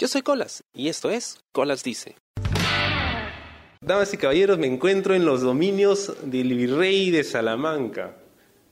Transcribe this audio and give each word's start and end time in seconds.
Yo 0.00 0.06
soy 0.06 0.22
Colas 0.22 0.62
y 0.72 0.86
esto 0.86 1.10
es 1.10 1.40
Colas 1.50 1.82
Dice. 1.82 2.14
Damas 3.80 4.14
y 4.14 4.16
caballeros, 4.16 4.56
me 4.56 4.68
encuentro 4.68 5.12
en 5.12 5.24
los 5.24 5.42
dominios 5.42 6.12
del 6.22 6.54
virrey 6.54 7.10
de 7.10 7.24
Salamanca. 7.24 8.16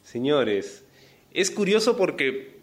Señores, 0.04 0.84
es 1.32 1.50
curioso 1.50 1.96
porque 1.96 2.60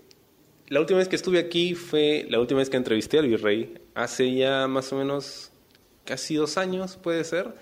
la 0.69 0.79
última 0.79 0.99
vez 0.99 1.09
que 1.09 1.17
estuve 1.17 1.39
aquí 1.39 1.75
fue 1.75 2.25
la 2.29 2.39
última 2.39 2.59
vez 2.59 2.69
que 2.69 2.77
entrevisté 2.77 3.19
al 3.19 3.27
virrey, 3.27 3.81
hace 3.95 4.33
ya 4.33 4.65
más 4.69 4.93
o 4.93 4.95
menos 4.95 5.51
casi 6.05 6.35
dos 6.35 6.57
años, 6.57 6.95
puede 6.95 7.25
ser, 7.25 7.55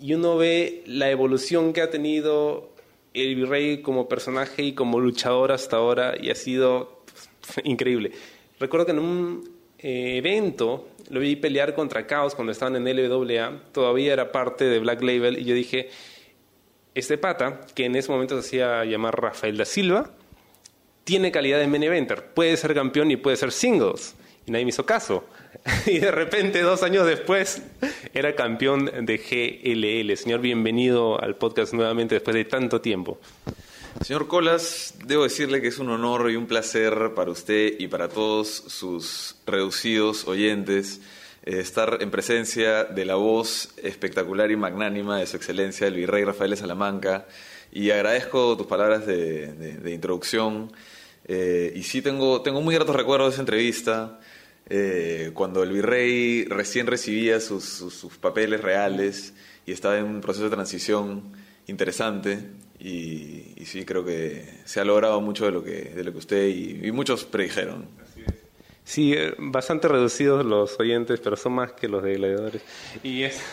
y 0.00 0.14
uno 0.14 0.38
ve 0.38 0.82
la 0.86 1.10
evolución 1.10 1.74
que 1.74 1.82
ha 1.82 1.90
tenido 1.90 2.74
el 3.12 3.34
virrey 3.34 3.82
como 3.82 4.08
personaje 4.08 4.62
y 4.62 4.72
como 4.72 5.00
luchador 5.00 5.52
hasta 5.52 5.76
ahora, 5.76 6.14
y 6.18 6.30
ha 6.30 6.34
sido 6.34 7.04
increíble. 7.64 8.12
Recuerdo 8.58 8.86
que 8.86 8.92
en 8.92 9.00
un 9.00 9.59
eh, 9.82 10.16
evento 10.18 10.88
lo 11.10 11.20
vi 11.20 11.36
pelear 11.36 11.74
contra 11.74 12.06
Chaos 12.06 12.34
cuando 12.34 12.52
estaban 12.52 12.76
en 12.76 12.84
LWA, 12.84 13.62
todavía 13.72 14.12
era 14.12 14.32
parte 14.32 14.64
de 14.64 14.78
Black 14.78 15.02
Label, 15.02 15.38
y 15.38 15.44
yo 15.44 15.54
dije, 15.54 15.90
este 16.94 17.18
pata, 17.18 17.60
que 17.74 17.84
en 17.84 17.96
ese 17.96 18.10
momento 18.10 18.40
se 18.40 18.46
hacía 18.46 18.84
llamar 18.84 19.20
Rafael 19.20 19.56
da 19.56 19.64
Silva, 19.64 20.10
tiene 21.04 21.32
calidad 21.32 21.58
de 21.58 21.66
main 21.66 21.82
eventer, 21.82 22.26
puede 22.26 22.56
ser 22.56 22.74
campeón 22.74 23.10
y 23.10 23.16
puede 23.16 23.36
ser 23.36 23.50
singles. 23.50 24.14
Y 24.46 24.52
nadie 24.52 24.64
me 24.64 24.70
hizo 24.70 24.86
caso. 24.86 25.24
Y 25.86 25.98
de 25.98 26.10
repente, 26.10 26.62
dos 26.62 26.82
años 26.82 27.06
después, 27.06 27.62
era 28.14 28.34
campeón 28.34 28.90
de 29.02 29.18
GLL. 29.18 30.16
Señor, 30.16 30.40
bienvenido 30.40 31.20
al 31.20 31.36
podcast 31.36 31.74
nuevamente 31.74 32.14
después 32.14 32.34
de 32.34 32.44
tanto 32.44 32.80
tiempo. 32.80 33.18
Señor 33.98 34.28
Colas, 34.28 34.94
debo 35.04 35.24
decirle 35.24 35.60
que 35.60 35.68
es 35.68 35.78
un 35.78 35.90
honor 35.90 36.30
y 36.30 36.36
un 36.36 36.46
placer 36.46 37.12
para 37.14 37.30
usted 37.30 37.74
y 37.78 37.88
para 37.88 38.08
todos 38.08 38.48
sus 38.48 39.36
reducidos 39.46 40.26
oyentes 40.26 41.00
eh, 41.42 41.58
estar 41.58 41.98
en 42.00 42.10
presencia 42.10 42.84
de 42.84 43.04
la 43.04 43.16
voz 43.16 43.74
espectacular 43.82 44.50
y 44.52 44.56
magnánima 44.56 45.18
de 45.18 45.26
su 45.26 45.36
excelencia, 45.36 45.88
el 45.88 45.96
virrey 45.96 46.24
Rafael 46.24 46.50
de 46.50 46.56
Salamanca, 46.56 47.26
y 47.72 47.90
agradezco 47.90 48.56
tus 48.56 48.66
palabras 48.66 49.06
de, 49.06 49.82
introducción. 49.92 50.72
Eh, 51.26 51.72
y 51.74 51.82
sí 51.82 52.00
tengo, 52.00 52.42
tengo 52.42 52.62
muy 52.62 52.74
gratos 52.76 52.96
recuerdos 52.96 53.30
de 53.30 53.32
esa 53.34 53.42
entrevista, 53.42 54.20
eh, 54.68 55.32
cuando 55.34 55.62
el 55.62 55.72
virrey 55.72 56.44
recién 56.44 56.86
recibía 56.86 57.40
sus, 57.40 57.64
sus 57.64 58.16
papeles 58.18 58.60
reales 58.60 59.34
y 59.66 59.72
estaba 59.72 59.98
en 59.98 60.04
un 60.04 60.20
proceso 60.20 60.44
de 60.44 60.50
transición 60.50 61.32
interesante 61.66 62.38
y, 62.80 63.64
sí 63.66 63.84
creo 63.84 64.04
que 64.04 64.44
se 64.64 64.80
ha 64.80 64.84
logrado 64.84 65.20
mucho 65.20 65.44
de 65.44 65.52
lo 65.52 65.62
que, 65.62 65.92
de 65.94 66.02
lo 66.02 66.12
que 66.12 66.18
usted 66.18 66.48
y, 66.48 66.90
muchos 66.92 67.24
predijeron. 67.24 67.86
Sí, 68.84 69.12
eh, 69.12 69.34
bastante 69.38 69.86
reducidos 69.86 70.44
los 70.44 70.80
oyentes, 70.80 71.20
pero 71.20 71.36
son 71.36 71.52
más 71.52 71.72
que 71.72 71.86
los 71.88 72.02
de 72.02 72.14
gladiadores. 72.14 72.62
Y 73.02 73.22
es... 73.22 73.40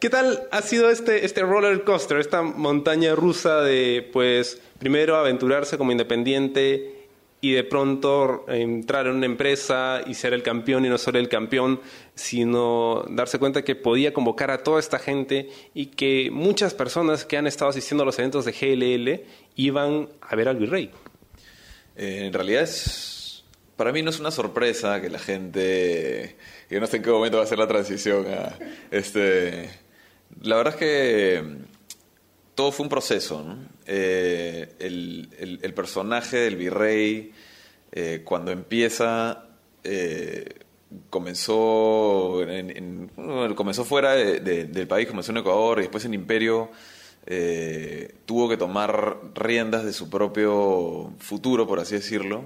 ¿Qué 0.00 0.08
tal 0.10 0.48
ha 0.50 0.62
sido 0.62 0.90
este, 0.90 1.26
este 1.26 1.42
roller 1.42 1.84
coaster, 1.84 2.18
esta 2.18 2.42
montaña 2.42 3.14
rusa 3.14 3.60
de, 3.60 4.08
pues, 4.12 4.60
primero 4.78 5.16
aventurarse 5.16 5.76
como 5.76 5.92
independiente 5.92 6.99
y 7.40 7.52
de 7.52 7.64
pronto 7.64 8.44
entrar 8.48 9.06
en 9.06 9.16
una 9.16 9.26
empresa 9.26 10.02
y 10.06 10.14
ser 10.14 10.34
el 10.34 10.42
campeón 10.42 10.84
y 10.84 10.88
no 10.88 10.98
solo 10.98 11.18
el 11.18 11.28
campeón, 11.28 11.80
sino 12.14 13.04
darse 13.08 13.38
cuenta 13.38 13.62
que 13.62 13.74
podía 13.74 14.12
convocar 14.12 14.50
a 14.50 14.62
toda 14.62 14.78
esta 14.78 14.98
gente 14.98 15.48
y 15.72 15.86
que 15.86 16.30
muchas 16.30 16.74
personas 16.74 17.24
que 17.24 17.38
han 17.38 17.46
estado 17.46 17.70
asistiendo 17.70 18.02
a 18.02 18.06
los 18.06 18.18
eventos 18.18 18.44
de 18.44 18.52
GLL 18.52 19.24
iban 19.56 20.08
a 20.20 20.36
ver 20.36 20.48
al 20.48 20.56
virrey. 20.56 20.90
Eh, 21.96 22.26
en 22.26 22.32
realidad 22.32 22.62
es, 22.62 23.44
para 23.76 23.92
mí 23.92 24.02
no 24.02 24.10
es 24.10 24.20
una 24.20 24.30
sorpresa 24.30 25.00
que 25.00 25.08
la 25.08 25.18
gente, 25.18 26.36
yo 26.68 26.78
no 26.78 26.86
sé 26.86 26.98
en 26.98 27.02
qué 27.02 27.10
momento 27.10 27.38
va 27.38 27.44
a 27.44 27.46
ser 27.46 27.58
la 27.58 27.66
transición 27.66 28.26
a 28.26 28.58
este, 28.90 29.70
la 30.42 30.56
verdad 30.56 30.74
es 30.74 30.78
que 30.78 31.44
todo 32.60 32.72
fue 32.72 32.84
un 32.84 32.90
proceso. 32.90 33.42
Eh, 33.86 34.74
el, 34.80 35.72
personaje 35.74 36.36
del 36.36 36.56
virrey, 36.56 37.32
eh, 37.90 38.20
cuando 38.22 38.50
empieza, 38.50 39.46
eh, 39.82 40.44
comenzó, 41.08 42.42
comenzó 43.56 43.86
fuera 43.86 44.12
del 44.12 44.86
país, 44.88 45.08
comenzó 45.08 45.32
en 45.32 45.38
Ecuador 45.38 45.78
y 45.78 45.82
después 45.84 46.04
en 46.04 46.12
Imperio. 46.12 46.70
tuvo 48.26 48.46
que 48.50 48.58
tomar 48.58 49.16
riendas 49.34 49.82
de 49.86 49.94
su 49.94 50.10
propio 50.10 51.14
futuro, 51.18 51.66
por 51.66 51.80
así 51.80 51.94
decirlo, 51.94 52.44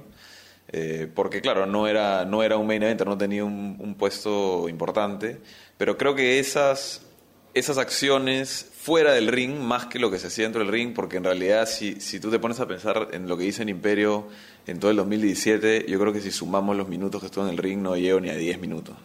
porque 1.17 1.41
claro, 1.41 1.67
no 1.67 1.89
era, 1.89 2.25
no 2.25 2.45
era 2.45 2.57
un 2.57 2.69
main 2.69 2.85
eventer, 2.85 3.09
no 3.09 3.19
tenía 3.19 3.45
un, 3.45 3.79
un 3.81 3.97
puesto 3.97 4.69
importante, 4.69 5.41
pero 5.77 5.99
creo 5.99 6.15
que 6.15 6.39
esas 6.39 7.05
esas 7.54 7.78
acciones 7.78 8.69
fuera 8.81 9.12
del 9.12 9.28
ring 9.28 9.59
más 9.59 9.87
que 9.87 9.98
lo 9.98 10.10
que 10.10 10.19
se 10.19 10.26
hacía 10.26 10.44
dentro 10.44 10.62
del 10.62 10.72
ring, 10.72 10.92
porque 10.92 11.16
en 11.16 11.25
realidad 11.25 11.66
si, 11.66 12.00
si 12.00 12.20
tú 12.20 12.31
te 12.31 12.38
pones 12.38 12.60
a 12.60 12.66
pensar 12.66 13.09
en 13.12 13.28
lo 13.28 13.37
que 13.37 13.44
dice 13.44 13.62
en 13.62 13.69
Imperio 13.69 14.28
en 14.66 14.81
todo 14.81 14.91
el 14.91 14.97
2017, 14.98 15.87
yo 15.88 15.98
creo 15.98 16.12
que 16.12 16.20
si 16.20 16.31
sumamos 16.31 16.76
los 16.76 16.88
minutos 16.88 17.20
que 17.20 17.26
estuvo 17.26 17.44
en 17.44 17.50
el 17.50 17.59
ring 17.59 17.81
no 17.81 17.97
llego 17.97 18.20
ni 18.20 18.28
a 18.31 18.37
10 18.37 18.59
minutos. 18.59 18.97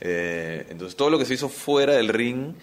Eh, 0.00 0.66
entonces 0.70 0.96
todo 0.96 1.10
lo 1.10 1.18
que 1.18 1.24
se 1.24 1.34
hizo 1.34 1.48
fuera 1.48 1.94
del 1.94 2.08
ring 2.08 2.54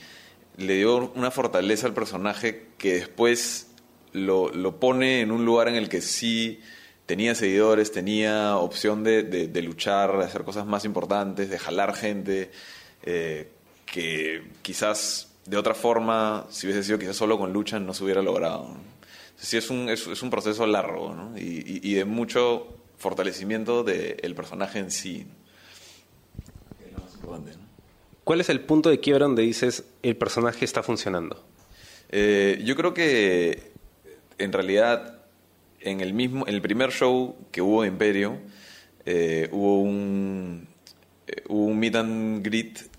le 0.57 0.75
dio 0.75 1.11
una 1.15 1.31
fortaleza 1.31 1.87
al 1.87 1.93
personaje 1.93 2.67
que 2.77 2.93
después 2.93 3.67
lo, 4.11 4.49
lo 4.49 4.79
pone 4.79 5.21
en 5.21 5.31
un 5.31 5.45
lugar 5.45 5.67
en 5.67 5.75
el 5.75 5.89
que 5.89 6.01
sí 6.01 6.61
tenía 7.05 7.35
seguidores, 7.35 7.91
tenía 7.91 8.57
opción 8.57 9.03
de, 9.03 9.23
de, 9.23 9.61
luchar, 9.61 10.17
de 10.17 10.25
hacer 10.25 10.43
cosas 10.43 10.65
más 10.65 10.85
importantes, 10.85 11.49
de 11.49 11.59
jalar 11.59 11.93
gente. 11.93 12.51
Eh, 13.03 13.51
que 13.95 14.43
quizás 14.61 15.31
de 15.45 15.55
otra 15.55 15.73
forma, 15.73 16.47
si 16.49 16.67
hubiese 16.67 16.83
sido 16.83 16.99
quizás 16.99 17.15
solo 17.15 17.37
con 17.37 17.53
lucha, 17.53 17.79
no 17.79 17.93
se 17.93 18.03
hubiera 18.03 18.21
logrado. 18.21 18.75
Sí, 19.37 19.55
es 19.55 19.69
un, 19.69 19.87
es, 19.87 20.21
un 20.21 20.29
proceso 20.29 20.67
largo 20.67 21.13
¿no? 21.13 21.37
y, 21.37 21.79
y, 21.81 21.93
de 21.93 22.03
mucho 22.03 22.75
fortalecimiento 22.97 23.85
del 23.85 24.35
personaje 24.35 24.79
en 24.79 24.91
sí. 24.91 25.25
¿Cuál 28.25 28.41
es 28.41 28.49
el 28.49 28.59
punto 28.61 28.89
de 28.89 28.99
quiebra 28.99 29.27
donde 29.27 29.43
dices 29.43 29.85
el 30.03 30.17
personaje 30.17 30.65
está 30.65 30.83
funcionando? 30.83 31.45
Eh, 32.09 32.61
yo 32.65 32.75
creo 32.75 32.93
que 32.93 33.71
en 34.37 34.51
realidad 34.51 35.21
en 35.79 36.01
el 36.01 36.13
mismo 36.13 36.45
en 36.47 36.53
el 36.53 36.61
primer 36.61 36.91
show 36.91 37.37
que 37.51 37.61
hubo 37.61 37.83
de 37.83 37.87
Imperio 37.87 38.39
eh, 39.05 39.47
hubo 39.53 39.79
un 39.79 40.67
eh, 41.27 41.43
hubo 41.47 41.65
un 41.65 41.79
meet 41.79 41.95
and 41.95 42.45
greet 42.45 42.94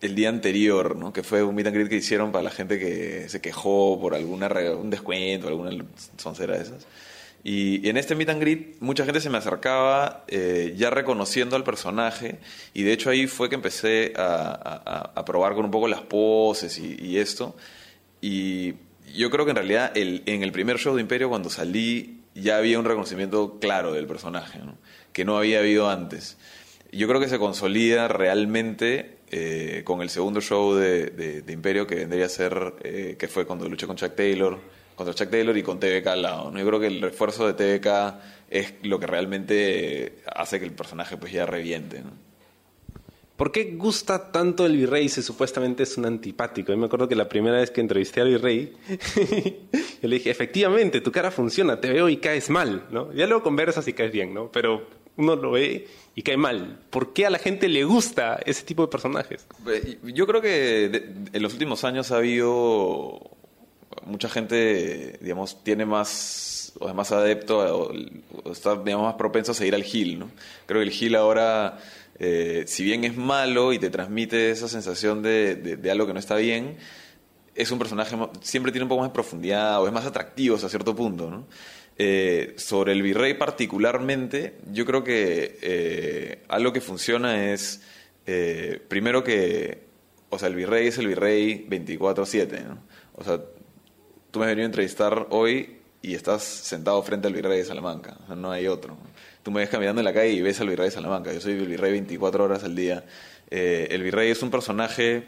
el 0.00 0.14
día 0.14 0.28
anterior, 0.28 0.96
¿no? 0.96 1.12
que 1.12 1.22
fue 1.22 1.42
un 1.42 1.54
meet 1.54 1.66
and 1.66 1.76
greet 1.76 1.88
que 1.88 1.96
hicieron 1.96 2.32
para 2.32 2.42
la 2.42 2.50
gente 2.50 2.78
que 2.78 3.28
se 3.28 3.40
quejó 3.40 3.98
por 4.00 4.14
alguna 4.14 4.48
un 4.78 4.90
descuento, 4.90 5.48
alguna 5.48 5.84
soncera 6.16 6.56
de 6.56 6.62
esas. 6.62 6.86
Y, 7.42 7.88
en 7.88 7.96
este 7.96 8.14
meet 8.14 8.28
and 8.28 8.40
greet 8.40 8.76
mucha 8.80 9.04
gente 9.04 9.20
se 9.20 9.30
me 9.30 9.38
acercaba 9.38 10.24
eh, 10.28 10.74
ya 10.76 10.90
reconociendo 10.90 11.56
al 11.56 11.64
personaje 11.64 12.38
y 12.74 12.82
de 12.82 12.92
hecho 12.92 13.10
ahí 13.10 13.26
fue 13.26 13.48
que 13.48 13.54
empecé 13.54 14.12
a, 14.16 15.22
probar 15.24 15.54
con 15.54 15.64
un 15.64 15.70
poco 15.70 15.88
las 15.88 16.02
poses 16.02 16.78
y, 16.78 17.18
esto. 17.18 17.56
Y 18.20 18.74
yo 19.14 19.30
creo 19.30 19.44
que 19.44 19.50
en 19.50 19.56
realidad 19.56 19.92
el, 19.96 20.22
en 20.26 20.42
el 20.42 20.52
primer 20.52 20.78
show 20.78 20.94
de 20.94 21.02
Imperio 21.02 21.28
cuando 21.28 21.50
salí 21.50 22.20
ya 22.34 22.58
había 22.58 22.78
un 22.78 22.84
reconocimiento 22.84 23.58
claro 23.60 23.92
del 23.92 24.06
personaje, 24.06 24.60
que 25.12 25.24
no 25.24 25.36
había 25.36 25.58
habido 25.58 25.90
antes. 25.90 26.36
Yo 26.92 27.06
creo 27.06 27.20
que 27.20 27.28
se 27.28 27.38
consolida 27.38 28.08
realmente 28.08 29.18
eh, 29.30 29.82
con 29.84 30.02
el 30.02 30.10
segundo 30.10 30.40
show 30.40 30.74
de, 30.74 31.44
Imperio 31.48 31.86
que 31.86 31.94
vendría 31.94 32.26
a 32.26 32.28
ser, 32.28 32.74
eh, 32.82 33.16
que 33.18 33.28
fue 33.28 33.46
cuando 33.46 33.68
luché 33.68 33.86
con 33.86 33.96
Chuck 33.96 34.14
Taylor, 34.14 34.58
contra 34.96 35.14
Chuck 35.14 35.30
Taylor 35.30 35.56
y 35.56 35.62
con 35.62 35.78
TVK 35.78 36.06
al 36.08 36.22
lado. 36.22 36.50
¿no? 36.50 36.58
Yo 36.58 36.66
creo 36.66 36.80
que 36.80 36.88
el 36.88 37.00
refuerzo 37.00 37.50
de 37.50 37.54
TVK 37.54 38.20
es 38.50 38.74
lo 38.82 38.98
que 38.98 39.06
realmente 39.06 40.22
hace 40.34 40.58
que 40.58 40.66
el 40.66 40.72
personaje 40.72 41.16
pues 41.16 41.32
ya 41.32 41.46
reviente. 41.46 42.02
¿Por 43.40 43.52
qué 43.52 43.72
gusta 43.74 44.32
tanto 44.32 44.66
el 44.66 44.76
virrey 44.76 45.08
si 45.08 45.22
supuestamente 45.22 45.84
es 45.84 45.96
un 45.96 46.04
antipático? 46.04 46.72
Yo 46.72 46.76
me 46.76 46.84
acuerdo 46.84 47.08
que 47.08 47.14
la 47.14 47.26
primera 47.26 47.56
vez 47.56 47.70
que 47.70 47.80
entrevisté 47.80 48.20
al 48.20 48.28
virrey, 48.28 48.76
yo 50.02 50.08
le 50.08 50.16
dije, 50.16 50.28
efectivamente, 50.28 51.00
tu 51.00 51.10
cara 51.10 51.30
funciona, 51.30 51.80
te 51.80 51.90
veo 51.90 52.10
y 52.10 52.18
caes 52.18 52.50
mal, 52.50 52.86
¿no? 52.90 53.10
Ya 53.14 53.26
luego 53.26 53.42
conversas 53.42 53.88
y 53.88 53.94
caes 53.94 54.12
bien, 54.12 54.34
¿no? 54.34 54.52
Pero 54.52 54.86
uno 55.20 55.36
lo 55.36 55.52
ve 55.52 55.86
y 56.14 56.22
cae 56.22 56.36
mal. 56.36 56.80
¿Por 56.90 57.12
qué 57.12 57.26
a 57.26 57.30
la 57.30 57.38
gente 57.38 57.68
le 57.68 57.84
gusta 57.84 58.40
ese 58.44 58.64
tipo 58.64 58.82
de 58.82 58.88
personajes? 58.88 59.46
Yo 60.02 60.26
creo 60.26 60.40
que 60.40 61.12
en 61.32 61.42
los 61.42 61.52
últimos 61.52 61.84
años 61.84 62.10
ha 62.10 62.16
habido 62.16 63.30
mucha 64.04 64.28
gente, 64.28 65.18
digamos, 65.20 65.62
tiene 65.62 65.86
más 65.86 66.72
o 66.78 66.88
es 66.88 66.94
más 66.94 67.10
adepto 67.12 67.58
o, 67.58 68.50
está 68.50 68.76
digamos, 68.76 69.06
más 69.06 69.14
propenso 69.14 69.52
a 69.52 69.54
seguir 69.54 69.74
al 69.74 69.82
Gil, 69.82 70.18
¿no? 70.18 70.30
Creo 70.66 70.80
que 70.80 70.86
el 70.86 70.92
Gil 70.92 71.16
ahora, 71.16 71.78
eh, 72.18 72.64
si 72.66 72.84
bien 72.84 73.04
es 73.04 73.16
malo 73.16 73.72
y 73.72 73.78
te 73.78 73.90
transmite 73.90 74.50
esa 74.50 74.68
sensación 74.68 75.22
de, 75.22 75.56
de, 75.56 75.90
algo 75.90 76.06
que 76.06 76.12
no 76.12 76.20
está 76.20 76.36
bien, 76.36 76.76
es 77.54 77.70
un 77.70 77.78
personaje, 77.78 78.16
siempre 78.40 78.72
tiene 78.72 78.84
un 78.84 78.88
poco 78.88 79.00
más 79.00 79.10
de 79.10 79.14
profundidad 79.14 79.82
o 79.82 79.86
es 79.86 79.92
más 79.92 80.06
atractivo 80.06 80.56
hasta 80.56 80.68
cierto 80.68 80.94
punto, 80.94 81.30
¿no? 81.30 81.46
Eh, 82.02 82.54
sobre 82.56 82.92
el 82.92 83.02
virrey 83.02 83.34
particularmente, 83.34 84.54
yo 84.72 84.86
creo 84.86 85.04
que 85.04 85.58
eh, 85.60 86.42
algo 86.48 86.72
que 86.72 86.80
funciona 86.80 87.52
es, 87.52 87.82
eh, 88.24 88.80
primero 88.88 89.22
que, 89.22 89.82
o 90.30 90.38
sea, 90.38 90.48
el 90.48 90.54
virrey 90.54 90.86
es 90.86 90.96
el 90.96 91.08
virrey 91.08 91.66
24/7, 91.68 92.64
¿no? 92.64 92.78
O 93.16 93.22
sea, 93.22 93.42
tú 94.30 94.38
me 94.38 94.46
has 94.46 94.52
venido 94.52 94.64
a 94.64 94.70
entrevistar 94.72 95.26
hoy 95.28 95.80
y 96.00 96.14
estás 96.14 96.42
sentado 96.42 97.02
frente 97.02 97.28
al 97.28 97.34
virrey 97.34 97.58
de 97.58 97.66
Salamanca, 97.66 98.16
o 98.24 98.28
sea, 98.28 98.34
no 98.34 98.50
hay 98.50 98.66
otro. 98.66 98.96
Tú 99.42 99.50
me 99.50 99.60
ves 99.60 99.68
caminando 99.68 100.00
en 100.00 100.06
la 100.06 100.14
calle 100.14 100.32
y 100.32 100.40
ves 100.40 100.58
al 100.62 100.70
virrey 100.70 100.86
de 100.86 100.92
Salamanca, 100.92 101.34
yo 101.34 101.40
soy 101.42 101.52
el 101.52 101.66
virrey 101.66 101.92
24 101.92 102.42
horas 102.42 102.64
al 102.64 102.74
día. 102.74 103.04
el 103.50 104.02
virrey 104.02 104.30
es 104.30 104.42
un 104.42 104.50
personaje 104.50 105.24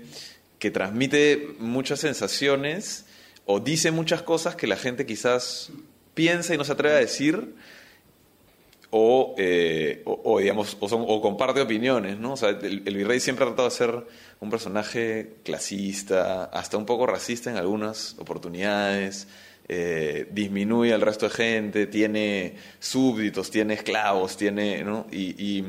que 0.59 0.71
transmite 0.71 1.55
muchas 1.59 2.01
sensaciones 2.01 3.05
o 3.45 3.61
dice 3.61 3.91
muchas 3.91 4.23
cosas 4.23 4.57
que 4.57 4.67
la 4.67 4.77
gente 4.77 5.05
quizás 5.05 5.71
piensa 6.15 6.55
y 6.55 6.59
no 6.59 6.65
se 6.65 6.73
atreve 6.73 6.97
a 6.97 6.99
decir, 6.99 7.55
o, 8.95 9.35
eh, 9.39 10.03
o, 10.05 10.39
digamos, 10.39 10.77
o, 10.79 11.23
comparte 11.23 11.63
opiniones, 11.63 12.19
¿no? 12.19 12.35
O 12.35 12.37
sea, 12.37 12.51
el, 12.51 12.81
virrey 12.81 13.21
siempre 13.21 13.47
ha 13.47 13.49
tratado 13.49 13.71
de 13.71 13.75
ser 13.75 14.07
un 14.39 14.51
personaje 14.51 15.37
clasista, 15.45 16.45
hasta 16.45 16.77
un 16.77 16.85
poco 16.85 17.07
racista 17.07 17.51
en 17.51 17.57
algunas 17.57 18.17
oportunidades, 18.19 19.29
eh, 19.69 20.29
disminuye 20.31 20.93
al 20.93 21.01
resto 21.01 21.27
de 21.27 21.35
gente, 21.35 21.87
tiene 21.87 22.57
súbditos, 22.81 23.51
tiene 23.51 23.75
esclavos, 23.75 24.37
tiene, 24.37 24.85
¿no? 24.85 25.07
Y, 25.11 25.65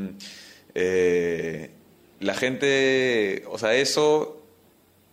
eh, 0.75 1.69
la 2.19 2.33
gente, 2.33 3.45
o 3.47 3.57
sea, 3.57 3.73
eso 3.73 4.42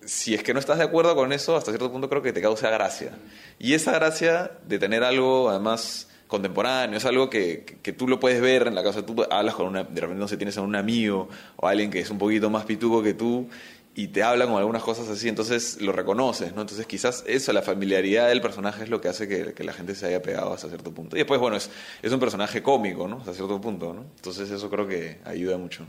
si 0.05 0.35
es 0.35 0.43
que 0.43 0.55
no 0.55 0.61
estás 0.61 0.79
de 0.79 0.85
acuerdo 0.85 1.14
con 1.14 1.32
eso, 1.32 1.56
hasta 1.56 1.70
cierto 1.70 1.91
punto 1.91 2.08
creo 2.08 2.23
que 2.23 2.32
te 2.32 2.41
causa 2.41 2.70
gracia. 2.70 3.12
Y 3.58 3.75
esa 3.75 3.93
gracia 3.93 4.52
de 4.67 4.79
tener 4.79 5.05
algo, 5.05 5.50
además, 5.50 6.08
contemporáneo, 6.26 6.97
es 6.97 7.05
algo 7.05 7.29
que, 7.29 7.79
que, 7.82 7.93
tú 7.93 8.08
lo 8.08 8.20
puedes 8.20 8.41
ver 8.41 8.67
en 8.67 8.75
la 8.75 8.82
casa, 8.82 9.05
tú 9.05 9.25
hablas 9.31 9.55
con 9.55 9.67
una, 9.67 9.85
de 9.85 10.00
repente 10.00 10.20
no 10.20 10.29
sé, 10.29 10.37
tienes 10.37 10.56
a 10.56 10.62
un 10.62 10.76
amigo 10.76 11.29
o 11.56 11.67
alguien 11.67 11.91
que 11.91 12.00
es 12.00 12.11
un 12.11 12.19
poquito 12.19 12.49
más 12.50 12.64
pituco 12.64 13.02
que 13.02 13.14
tú 13.14 13.49
y 13.94 14.08
te 14.08 14.23
habla 14.23 14.47
con 14.47 14.56
algunas 14.56 14.82
cosas 14.82 15.08
así, 15.08 15.29
entonces 15.29 15.81
lo 15.81 15.93
reconoces, 15.93 16.55
¿no? 16.55 16.61
Entonces 16.61 16.87
quizás 16.87 17.25
eso, 17.26 17.53
la 17.53 17.62
familiaridad 17.62 18.29
del 18.29 18.41
personaje 18.41 18.85
es 18.85 18.88
lo 18.88 19.00
que 19.00 19.08
hace 19.08 19.26
que, 19.29 19.53
que 19.53 19.64
la 19.64 19.73
gente 19.73 19.96
se 19.96 20.06
haya 20.06 20.23
pegado 20.23 20.53
hasta 20.53 20.69
cierto 20.69 20.93
punto. 20.93 21.17
Y 21.17 21.19
después, 21.19 21.41
bueno, 21.41 21.56
es, 21.56 21.69
es 22.00 22.12
un 22.12 22.20
personaje 22.20 22.62
cómico, 22.62 23.08
¿no? 23.08 23.19
Hasta 23.19 23.35
cierto 23.35 23.61
punto, 23.61 23.93
¿no? 23.93 24.03
Entonces 24.17 24.50
eso 24.50 24.70
creo 24.70 24.87
que 24.87 25.19
ayuda 25.25 25.58
mucho 25.58 25.85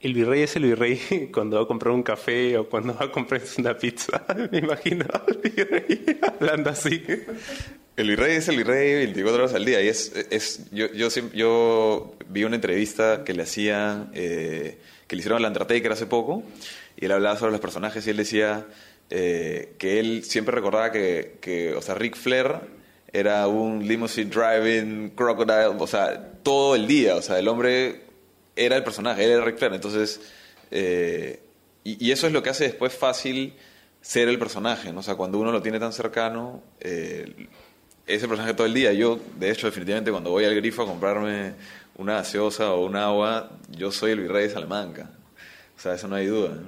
el 0.00 0.14
virrey 0.14 0.42
es 0.42 0.54
el 0.56 0.64
virrey 0.64 1.30
cuando 1.32 1.56
va 1.56 1.64
a 1.64 1.66
comprar 1.66 1.92
un 1.92 2.02
café 2.02 2.56
o 2.56 2.68
cuando 2.68 2.94
va 2.94 3.06
a 3.06 3.12
comprar 3.12 3.42
una 3.58 3.76
pizza. 3.76 4.24
Me 4.50 4.58
imagino 4.58 5.06
al 5.12 5.38
virrey 5.38 6.18
hablando 6.40 6.70
así. 6.70 7.02
El 7.96 8.08
virrey 8.08 8.36
es 8.36 8.48
el 8.48 8.56
virrey 8.56 8.94
24 8.94 9.42
horas 9.42 9.54
al 9.54 9.64
día. 9.64 9.82
Y 9.82 9.88
es, 9.88 10.12
es, 10.30 10.70
yo, 10.70 10.86
yo, 10.92 11.08
yo 11.32 12.14
vi 12.28 12.44
una 12.44 12.54
entrevista 12.54 13.24
que 13.24 13.34
le 13.34 13.42
hacía, 13.42 14.08
eh, 14.14 14.78
que 15.08 15.16
le 15.16 15.20
hicieron 15.20 15.44
a 15.44 15.50
la 15.50 15.92
hace 15.92 16.06
poco, 16.06 16.44
y 16.96 17.06
él 17.06 17.12
hablaba 17.12 17.36
sobre 17.36 17.52
los 17.52 17.60
personajes 17.60 18.06
y 18.06 18.10
él 18.10 18.16
decía 18.16 18.66
eh, 19.10 19.74
que 19.78 19.98
él 19.98 20.22
siempre 20.24 20.54
recordaba 20.54 20.92
que, 20.92 21.38
que, 21.40 21.74
o 21.74 21.82
sea, 21.82 21.96
Rick 21.96 22.16
Flair 22.16 22.60
era 23.12 23.48
un 23.48 23.86
limousine 23.88 24.30
driving 24.30 25.10
crocodile, 25.10 25.74
o 25.78 25.86
sea, 25.88 26.34
todo 26.44 26.76
el 26.76 26.86
día. 26.86 27.16
O 27.16 27.22
sea, 27.22 27.38
el 27.40 27.48
hombre 27.48 28.07
era 28.58 28.76
el 28.76 28.84
personaje, 28.84 29.24
era 29.24 29.44
Rick 29.44 29.58
Flair. 29.58 29.74
Entonces, 29.74 30.20
eh, 30.70 31.40
y, 31.84 32.10
eso 32.10 32.26
es 32.26 32.32
lo 32.32 32.42
que 32.42 32.50
hace 32.50 32.64
después 32.64 32.92
fácil 32.92 33.54
ser 34.02 34.28
el 34.28 34.38
personaje, 34.38 34.92
¿no? 34.92 35.00
O 35.00 35.02
sea, 35.02 35.14
cuando 35.14 35.38
uno 35.38 35.52
lo 35.52 35.62
tiene 35.62 35.78
tan 35.80 35.92
cercano, 35.92 36.62
eh, 36.80 37.48
ese 38.06 38.26
personaje 38.26 38.54
todo 38.54 38.66
el 38.66 38.74
día. 38.74 38.92
Yo, 38.92 39.20
de 39.36 39.50
hecho, 39.50 39.66
definitivamente 39.66 40.10
cuando 40.10 40.30
voy 40.30 40.44
al 40.44 40.54
grifo 40.54 40.82
a 40.82 40.86
comprarme 40.86 41.54
una 41.96 42.14
gaseosa 42.14 42.72
o 42.72 42.84
un 42.84 42.96
agua, 42.96 43.50
yo 43.70 43.92
soy 43.92 44.12
el 44.12 44.20
virrey 44.20 44.48
de 44.48 44.50
Salamanca. 44.50 45.10
O 45.76 45.80
sea, 45.80 45.94
eso 45.94 46.08
no 46.08 46.16
hay 46.16 46.26
duda, 46.26 46.58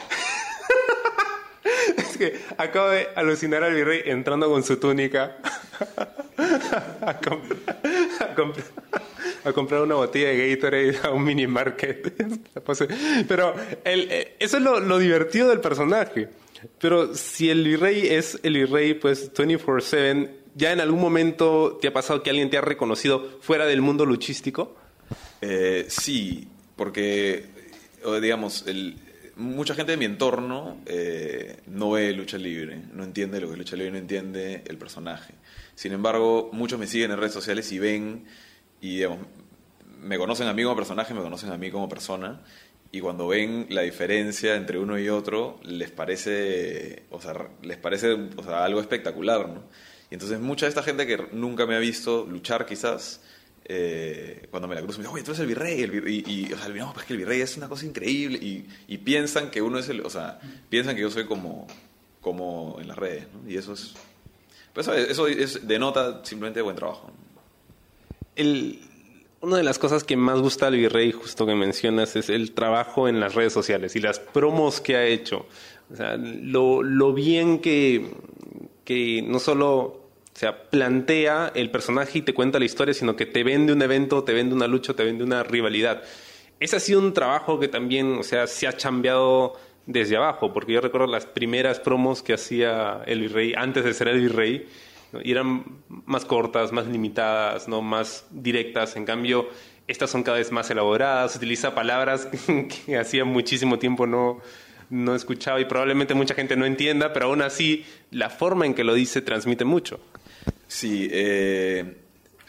es 1.96 2.16
que 2.16 2.40
acabo 2.56 2.88
de 2.88 3.08
alucinar 3.14 3.62
al 3.62 3.74
virrey 3.74 4.02
entrando 4.06 4.48
con 4.48 4.62
su 4.64 4.78
túnica 4.78 5.36
a 7.02 7.20
comprar 8.34 8.70
una 9.82 9.94
botella 9.94 10.28
de 10.28 10.50
Gatorade 10.50 10.98
a 11.02 11.10
un 11.10 11.24
mini 11.24 11.46
market. 11.46 12.12
Pero 13.28 13.54
el, 13.84 14.10
eh, 14.10 14.36
eso 14.38 14.56
es 14.58 14.62
lo, 14.62 14.98
divertido 14.98 15.48
del 15.48 15.60
personaje. 15.60 16.28
Pero 16.78 17.14
si 17.14 17.50
el 17.50 17.64
virrey 17.64 18.06
es 18.06 18.38
el 18.42 18.54
virrey, 18.54 18.94
pues 18.94 19.32
24-7, 19.32 20.30
¿ya 20.54 20.72
en 20.72 20.80
algún 20.80 21.00
momento 21.00 21.78
te 21.80 21.88
ha 21.88 21.92
pasado 21.92 22.22
que 22.22 22.30
alguien 22.30 22.50
te 22.50 22.58
ha 22.58 22.60
reconocido 22.60 23.38
fuera 23.40 23.66
del 23.66 23.80
mundo 23.80 24.04
luchístico? 24.04 24.76
Eh, 25.40 25.86
sí, 25.88 26.48
porque, 26.76 27.46
digamos, 28.20 28.66
el, 28.66 28.96
mucha 29.40 29.74
gente 29.74 29.92
de 29.92 29.96
mi 29.96 30.04
entorno 30.04 30.76
eh, 30.86 31.56
no 31.66 31.92
ve 31.92 32.12
lucha 32.12 32.38
libre, 32.38 32.82
no 32.92 33.04
entiende 33.04 33.40
lo 33.40 33.48
que 33.48 33.54
es 33.54 33.58
lucha 33.58 33.76
libre, 33.76 33.92
no 33.92 33.98
entiende 33.98 34.62
el 34.66 34.76
personaje. 34.76 35.34
Sin 35.74 35.92
embargo, 35.92 36.50
muchos 36.52 36.78
me 36.78 36.86
siguen 36.86 37.10
en 37.10 37.18
redes 37.18 37.32
sociales 37.32 37.72
y 37.72 37.78
ven 37.78 38.26
y 38.80 39.02
me 40.00 40.18
conocen 40.18 40.48
a 40.48 40.52
mí 40.52 40.62
como 40.62 40.76
personaje, 40.76 41.14
me 41.14 41.22
conocen 41.22 41.52
a 41.52 41.56
mí 41.56 41.70
como 41.70 41.88
persona, 41.88 42.40
y 42.92 43.00
cuando 43.00 43.28
ven 43.28 43.66
la 43.70 43.82
diferencia 43.82 44.56
entre 44.56 44.78
uno 44.78 44.98
y 44.98 45.08
otro, 45.08 45.60
les 45.62 45.90
parece, 45.90 47.04
o 47.10 47.20
sea, 47.20 47.48
les 47.62 47.76
parece 47.76 48.12
o 48.12 48.42
sea, 48.42 48.64
algo 48.64 48.80
espectacular, 48.80 49.48
¿no? 49.48 49.62
Y 50.10 50.14
entonces 50.14 50.40
mucha 50.40 50.66
de 50.66 50.70
esta 50.70 50.82
gente 50.82 51.06
que 51.06 51.28
nunca 51.32 51.66
me 51.66 51.76
ha 51.76 51.78
visto 51.78 52.26
luchar 52.28 52.66
quizás, 52.66 53.22
eh, 53.64 54.48
cuando 54.50 54.66
me 54.66 54.74
la 54.74 54.82
cruzo 54.82 54.98
me 54.98 55.04
dice, 55.04 55.14
oye, 55.14 55.22
tú 55.22 55.30
eres 55.30 55.40
el 55.40 55.46
virrey, 55.46 55.82
el 55.82 55.90
virrey. 55.92 56.24
y, 56.26 56.52
o 56.52 56.58
sea, 56.58 56.68
no, 56.68 56.92
pues 56.92 57.06
que 57.06 57.12
el 57.12 57.20
virrey 57.20 57.40
es 57.40 57.56
una 57.56 57.68
cosa 57.68 57.86
increíble, 57.86 58.38
y, 58.38 58.66
y, 58.88 58.98
piensan 58.98 59.50
que 59.50 59.62
uno 59.62 59.78
es 59.78 59.88
el, 59.88 60.00
o 60.00 60.10
sea, 60.10 60.40
piensan 60.68 60.96
que 60.96 61.02
yo 61.02 61.10
soy 61.10 61.26
como, 61.26 61.68
como 62.20 62.78
en 62.80 62.88
las 62.88 62.98
redes, 62.98 63.26
¿no? 63.32 63.48
Y 63.48 63.56
eso 63.56 63.72
es, 63.74 63.94
pues 64.72 64.88
eso 64.88 65.28
es, 65.28 65.66
denota 65.66 66.24
simplemente 66.24 66.60
buen 66.60 66.76
trabajo. 66.76 67.12
El, 68.40 68.78
una 69.40 69.56
de 69.56 69.62
las 69.62 69.78
cosas 69.78 70.04
que 70.04 70.16
más 70.16 70.40
gusta 70.40 70.66
al 70.66 70.76
virrey, 70.76 71.12
justo 71.12 71.46
que 71.46 71.54
mencionas, 71.54 72.16
es 72.16 72.28
el 72.28 72.52
trabajo 72.52 73.08
en 73.08 73.20
las 73.20 73.34
redes 73.34 73.52
sociales 73.52 73.96
y 73.96 74.00
las 74.00 74.18
promos 74.18 74.80
que 74.80 74.96
ha 74.96 75.06
hecho. 75.06 75.46
O 75.92 75.96
sea, 75.96 76.16
lo, 76.16 76.82
lo 76.82 77.12
bien 77.12 77.58
que, 77.58 78.10
que 78.84 79.22
no 79.22 79.38
solo 79.38 80.00
o 80.34 80.38
sea, 80.40 80.70
plantea 80.70 81.52
el 81.54 81.70
personaje 81.70 82.20
y 82.20 82.22
te 82.22 82.32
cuenta 82.32 82.58
la 82.58 82.64
historia, 82.64 82.94
sino 82.94 83.16
que 83.16 83.26
te 83.26 83.44
vende 83.44 83.72
un 83.72 83.82
evento, 83.82 84.24
te 84.24 84.32
vende 84.32 84.54
una 84.54 84.66
lucha, 84.66 84.94
te 84.94 85.04
vende 85.04 85.24
una 85.24 85.42
rivalidad. 85.42 86.02
Ese 86.60 86.76
ha 86.76 86.80
sido 86.80 87.00
un 87.00 87.12
trabajo 87.12 87.58
que 87.58 87.68
también, 87.68 88.18
o 88.18 88.22
sea, 88.22 88.46
se 88.46 88.66
ha 88.66 88.72
chambeado 88.74 89.54
desde 89.86 90.16
abajo, 90.16 90.52
porque 90.52 90.72
yo 90.72 90.80
recuerdo 90.80 91.06
las 91.06 91.26
primeras 91.26 91.80
promos 91.80 92.22
que 92.22 92.34
hacía 92.34 93.02
el 93.06 93.20
virrey 93.20 93.54
antes 93.56 93.84
de 93.84 93.92
ser 93.92 94.08
el 94.08 94.20
virrey, 94.20 94.66
y 95.22 95.32
eran 95.32 95.64
más 96.06 96.24
cortas, 96.24 96.72
más 96.72 96.86
limitadas, 96.86 97.68
¿no? 97.68 97.82
más 97.82 98.26
directas. 98.30 98.96
En 98.96 99.04
cambio, 99.04 99.48
estas 99.86 100.10
son 100.10 100.22
cada 100.22 100.38
vez 100.38 100.52
más 100.52 100.70
elaboradas, 100.70 101.36
utiliza 101.36 101.74
palabras 101.74 102.28
que 102.86 102.96
hacía 102.96 103.24
muchísimo 103.24 103.78
tiempo 103.78 104.06
no, 104.06 104.40
no 104.90 105.14
escuchaba 105.14 105.60
y 105.60 105.64
probablemente 105.64 106.14
mucha 106.14 106.34
gente 106.34 106.56
no 106.56 106.66
entienda, 106.66 107.12
pero 107.12 107.26
aún 107.26 107.42
así 107.42 107.84
la 108.10 108.30
forma 108.30 108.66
en 108.66 108.74
que 108.74 108.84
lo 108.84 108.94
dice 108.94 109.22
transmite 109.22 109.64
mucho. 109.64 110.00
Sí, 110.68 111.08
eh, 111.10 111.96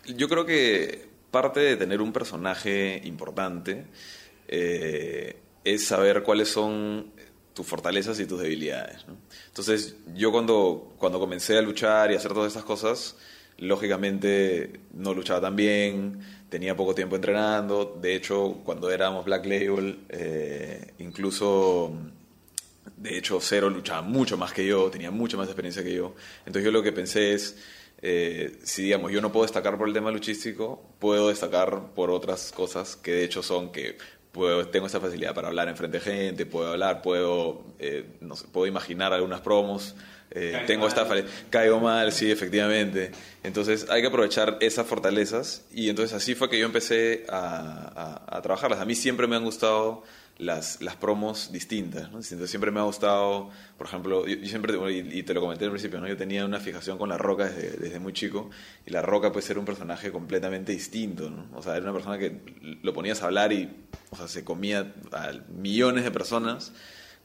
yo 0.06 0.30
creo 0.30 0.46
que 0.46 1.08
parte 1.32 1.62
de 1.62 1.77
tener 1.77 2.01
un 2.01 2.12
personaje 2.12 3.01
importante 3.06 3.86
eh, 4.48 5.38
es 5.63 5.86
saber 5.86 6.24
cuáles 6.24 6.50
son 6.50 7.12
tus 7.53 7.65
fortalezas 7.67 8.20
y 8.20 8.25
tus 8.25 8.41
debilidades. 8.41 9.05
Entonces, 9.48 9.96
yo 10.15 10.31
cuando, 10.31 10.93
cuando 10.98 11.20
comencé 11.20 11.58
a 11.58 11.62
luchar 11.62 12.12
y 12.12 12.15
a 12.15 12.17
hacer 12.17 12.34
todas 12.34 12.48
estas 12.48 12.63
cosas, 12.63 13.15
lógicamente 13.58 14.79
no 14.93 15.13
luchaba 15.13 15.41
tan 15.41 15.55
bien, 15.55 16.20
tenía 16.50 16.75
poco 16.75 16.96
tiempo 16.96 17.15
entrenando. 17.15 17.98
De 18.01 18.15
hecho, 18.15 18.60
cuando 18.63 18.89
éramos 18.89 19.25
Black 19.25 19.46
Label, 19.46 20.00
eh, 20.10 20.93
incluso, 21.00 21.93
de 22.98 23.17
hecho, 23.17 23.39
Cero 23.41 23.70
luchaba 23.70 24.01
mucho 24.01 24.38
más 24.38 24.53
que 24.53 24.65
yo, 24.65 24.89
tenía 24.89 25.12
mucha 25.12 25.38
más 25.38 25.48
experiencia 25.48 25.84
que 25.84 25.93
yo. 25.93 26.15
Entonces, 26.39 26.63
yo 26.63 26.72
lo 26.72 26.84
que 26.84 26.91
pensé 26.91 27.34
es. 27.34 27.58
Eh, 28.03 28.58
si 28.63 28.81
digamos 28.81 29.12
yo 29.12 29.22
no 29.22 29.31
puedo 29.31 29.43
destacar 29.43 29.77
por 29.77 29.88
el 29.88 29.93
tema 29.93 30.10
luchístico, 30.10 30.84
puedo 30.98 31.27
destacar 31.27 31.93
por 31.93 32.10
otras 32.10 32.51
cosas 32.51 32.96
que 32.96 33.12
de 33.12 33.24
hecho 33.25 33.43
son 33.43 33.72
que 33.72 33.96
puedo, 34.31 34.67
tengo 34.67 34.88
esta 34.88 35.00
facilidad 35.00 35.33
para 35.33 35.50
hablar 35.50 35.67
en 35.67 35.75
frente 35.75 36.00
de 36.00 36.03
gente, 36.03 36.45
puedo 36.45 36.71
hablar, 36.71 37.01
puedo, 37.01 37.63
eh, 37.79 38.05
no 38.21 38.35
sé, 38.35 38.47
puedo 38.51 38.67
imaginar 38.67 39.13
algunas 39.13 39.41
promos, 39.41 39.95
eh, 40.33 40.63
tengo 40.65 40.88
esta 40.88 41.05
caigo 41.50 41.79
mal, 41.79 42.11
sí, 42.13 42.31
efectivamente. 42.31 43.11
Entonces 43.43 43.88
hay 43.89 44.01
que 44.01 44.07
aprovechar 44.07 44.57
esas 44.61 44.88
fortalezas 44.88 45.65
y 45.73 45.89
entonces 45.89 46.15
así 46.15 46.35
fue 46.35 46.50
que 46.50 46.57
yo 46.57 46.65
empecé 46.65 47.25
a, 47.29 48.23
a, 48.27 48.41
trabajarlas. 48.41 48.79
A 48.79 48.85
mí 48.85 48.95
siempre 48.95 49.27
me 49.27 49.35
han 49.35 49.43
gustado 49.43 50.03
las, 50.38 50.81
las 50.81 50.95
promos 50.95 51.51
distintas, 51.51 52.03
¿no? 52.03 52.17
Entonces, 52.17 52.50
siempre 52.50 52.71
me 52.71 52.79
ha 52.79 52.83
gustado, 52.83 53.50
por 53.77 53.85
ejemplo, 53.85 54.25
yo, 54.25 54.47
siempre, 54.47 54.73
y, 54.91 55.21
te 55.23 55.33
lo 55.35 55.41
comenté 55.41 55.65
al 55.65 55.71
principio, 55.71 56.00
¿no? 56.00 56.07
Yo 56.07 56.17
tenía 56.17 56.45
una 56.45 56.59
fijación 56.59 56.97
con 56.97 57.09
La 57.09 57.17
Roca 57.17 57.45
desde, 57.45 57.77
desde, 57.77 58.00
muy 58.00 58.11
chico, 58.11 58.50
y 58.85 58.89
La 58.89 59.03
Roca 59.03 59.31
puede 59.31 59.45
ser 59.45 59.59
un 59.59 59.65
personaje 59.65 60.11
completamente 60.11 60.71
distinto, 60.71 61.29
¿no? 61.29 61.45
O 61.53 61.61
sea, 61.61 61.73
era 61.75 61.83
una 61.83 61.93
persona 61.93 62.17
que 62.17 62.39
lo 62.81 62.91
ponías 62.91 63.21
a 63.21 63.25
hablar 63.25 63.53
y, 63.53 63.69
o 64.12 64.15
sea, 64.15 64.27
se 64.27 64.44
comía 64.44 64.94
a 65.12 65.32
millones 65.50 66.03
de 66.03 66.12
personas 66.12 66.74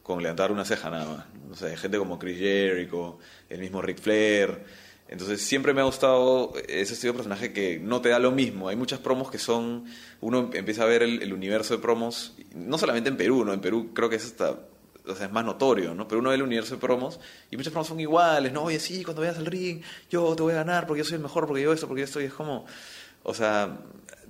con 0.02 0.22
levantar 0.22 0.52
una 0.52 0.64
ceja 0.64 0.88
nada 0.88 1.16
más. 1.16 1.26
O 1.50 1.54
sea, 1.54 1.76
gente 1.76 1.98
como 1.98 2.18
Chris 2.18 2.38
Jericho, 2.38 3.18
el 3.50 3.60
mismo 3.60 3.82
Ric 3.82 3.98
Flair, 3.98 4.64
entonces 5.08 5.40
siempre 5.40 5.74
me 5.74 5.80
ha 5.80 5.84
gustado 5.84 6.52
ese 6.68 6.94
estilo 6.94 7.12
de 7.12 7.16
personaje 7.16 7.52
que 7.52 7.78
no 7.78 8.00
te 8.00 8.08
da 8.08 8.20
lo 8.20 8.30
mismo. 8.30 8.68
Hay 8.68 8.76
muchas 8.76 9.00
promos 9.00 9.30
que 9.30 9.38
son, 9.38 9.84
uno 10.20 10.50
empieza 10.52 10.84
a 10.84 10.86
ver 10.86 11.02
el, 11.02 11.32
universo 11.32 11.76
de 11.76 11.82
promos, 11.82 12.34
no 12.54 12.78
solamente 12.78 13.08
en 13.08 13.16
Perú, 13.16 13.44
¿no? 13.44 13.52
En 13.52 13.60
Perú 13.60 13.90
creo 13.92 14.08
que 14.08 14.16
es 14.16 14.24
hasta, 14.24 14.58
o 15.06 15.14
sea, 15.14 15.26
es 15.26 15.32
más 15.32 15.44
notorio, 15.44 15.94
¿no? 15.94 16.06
Pero 16.06 16.20
uno 16.20 16.30
ve 16.30 16.36
el 16.36 16.42
universo 16.42 16.74
de 16.74 16.80
promos 16.80 17.20
y 17.50 17.56
muchas 17.56 17.72
promos 17.72 17.88
son 17.88 18.00
iguales, 18.00 18.52
¿no? 18.52 18.62
Oye, 18.64 18.80
sí, 18.80 19.04
cuando 19.04 19.22
vayas 19.22 19.38
al 19.38 19.46
ring, 19.46 19.82
yo 20.10 20.34
te 20.34 20.42
voy 20.42 20.52
a 20.52 20.56
ganar 20.56 20.86
porque 20.86 20.98
yo 20.98 21.04
soy 21.04 21.16
el 21.16 21.22
mejor, 21.22 21.46
porque 21.46 21.62
yo 21.62 21.72
esto, 21.72 21.86
porque 21.86 22.00
yo 22.00 22.06
estoy, 22.06 22.24
es 22.24 22.32
como, 22.32 22.64
o 23.22 23.34
sea, 23.34 23.78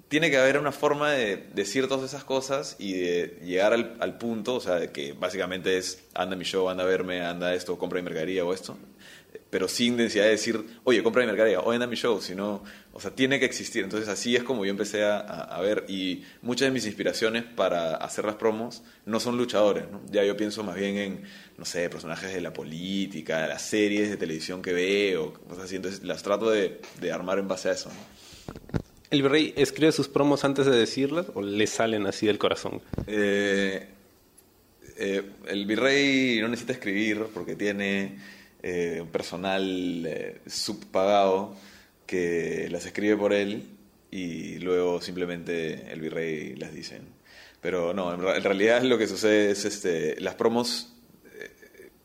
tiene 0.08 0.30
que 0.30 0.38
haber 0.38 0.58
una 0.58 0.72
forma 0.72 1.12
de 1.12 1.48
decir 1.54 1.88
todas 1.88 2.04
esas 2.04 2.24
cosas 2.24 2.76
y 2.78 2.92
de 2.94 3.38
llegar 3.42 3.72
al, 3.72 3.96
al 4.00 4.18
punto, 4.18 4.54
o 4.54 4.60
sea, 4.60 4.92
que 4.92 5.12
básicamente 5.12 5.78
es, 5.78 6.04
anda 6.14 6.36
mi 6.36 6.44
show, 6.44 6.68
anda 6.68 6.84
a 6.84 6.86
verme, 6.86 7.22
anda 7.22 7.54
esto, 7.54 7.78
compra 7.78 8.00
mi 8.00 8.04
mercadería 8.04 8.44
o 8.44 8.52
esto 8.52 8.76
pero 9.50 9.68
sin 9.68 9.96
necesidad 9.96 10.24
de 10.24 10.30
decir, 10.30 10.66
oye, 10.84 11.02
compra 11.02 11.22
mi 11.22 11.28
mercadería, 11.28 11.60
o 11.60 11.70
anda 11.70 11.86
mi 11.86 11.96
show, 11.96 12.20
sino, 12.20 12.62
o 12.92 13.00
sea, 13.00 13.12
tiene 13.12 13.38
que 13.38 13.44
existir. 13.44 13.84
Entonces 13.84 14.08
así 14.08 14.36
es 14.36 14.42
como 14.42 14.64
yo 14.64 14.70
empecé 14.70 15.04
a, 15.04 15.18
a, 15.18 15.60
ver 15.60 15.84
y 15.88 16.24
muchas 16.42 16.66
de 16.66 16.72
mis 16.72 16.86
inspiraciones 16.86 17.44
para 17.44 17.96
hacer 17.96 18.24
las 18.24 18.34
promos 18.34 18.82
no 19.04 19.20
son 19.20 19.36
luchadores, 19.36 19.90
¿no? 19.90 20.02
Ya 20.10 20.24
yo 20.24 20.36
pienso 20.36 20.62
más 20.62 20.76
bien 20.76 20.96
en, 20.96 21.22
no 21.56 21.64
sé, 21.64 21.88
personajes 21.88 22.34
de 22.34 22.40
la 22.40 22.52
política, 22.52 23.42
de 23.42 23.48
las 23.48 23.62
series 23.62 24.10
de 24.10 24.16
televisión 24.16 24.62
que 24.62 24.72
veo, 24.72 25.32
cosas 25.32 25.64
así. 25.64 25.76
Entonces 25.76 26.02
las 26.02 26.22
trato 26.22 26.50
de, 26.50 26.80
de 27.00 27.12
armar 27.12 27.38
en 27.38 27.48
base 27.48 27.68
a 27.68 27.72
eso. 27.72 27.90
¿El 29.08 29.22
virrey 29.22 29.54
escribe 29.56 29.92
sus 29.92 30.08
promos 30.08 30.44
antes 30.44 30.66
de 30.66 30.76
decirlas 30.76 31.26
o 31.34 31.42
le 31.42 31.66
salen 31.68 32.06
así 32.06 32.26
del 32.26 32.38
corazón? 32.38 32.82
Eh, 33.06 33.86
eh, 34.96 35.22
el 35.46 35.66
virrey 35.66 36.40
no 36.40 36.48
necesita 36.48 36.72
escribir 36.72 37.26
porque 37.32 37.54
tiene 37.54 38.18
eh, 38.62 38.98
un 39.00 39.08
personal 39.08 40.40
subpagado 40.46 41.54
que 42.04 42.68
las 42.70 42.84
escribe 42.84 43.16
por 43.16 43.32
él 43.32 43.68
y 44.10 44.58
luego 44.58 45.00
simplemente 45.00 45.92
el 45.92 46.00
virrey 46.00 46.56
las 46.56 46.74
dice. 46.74 47.00
Pero 47.60 47.94
no, 47.94 48.12
en, 48.12 48.42
realidad 48.42 48.82
lo 48.82 48.98
que 48.98 49.06
sucede 49.06 49.52
es 49.52 49.64
este, 49.64 50.20
las 50.20 50.34
promos, 50.34 50.92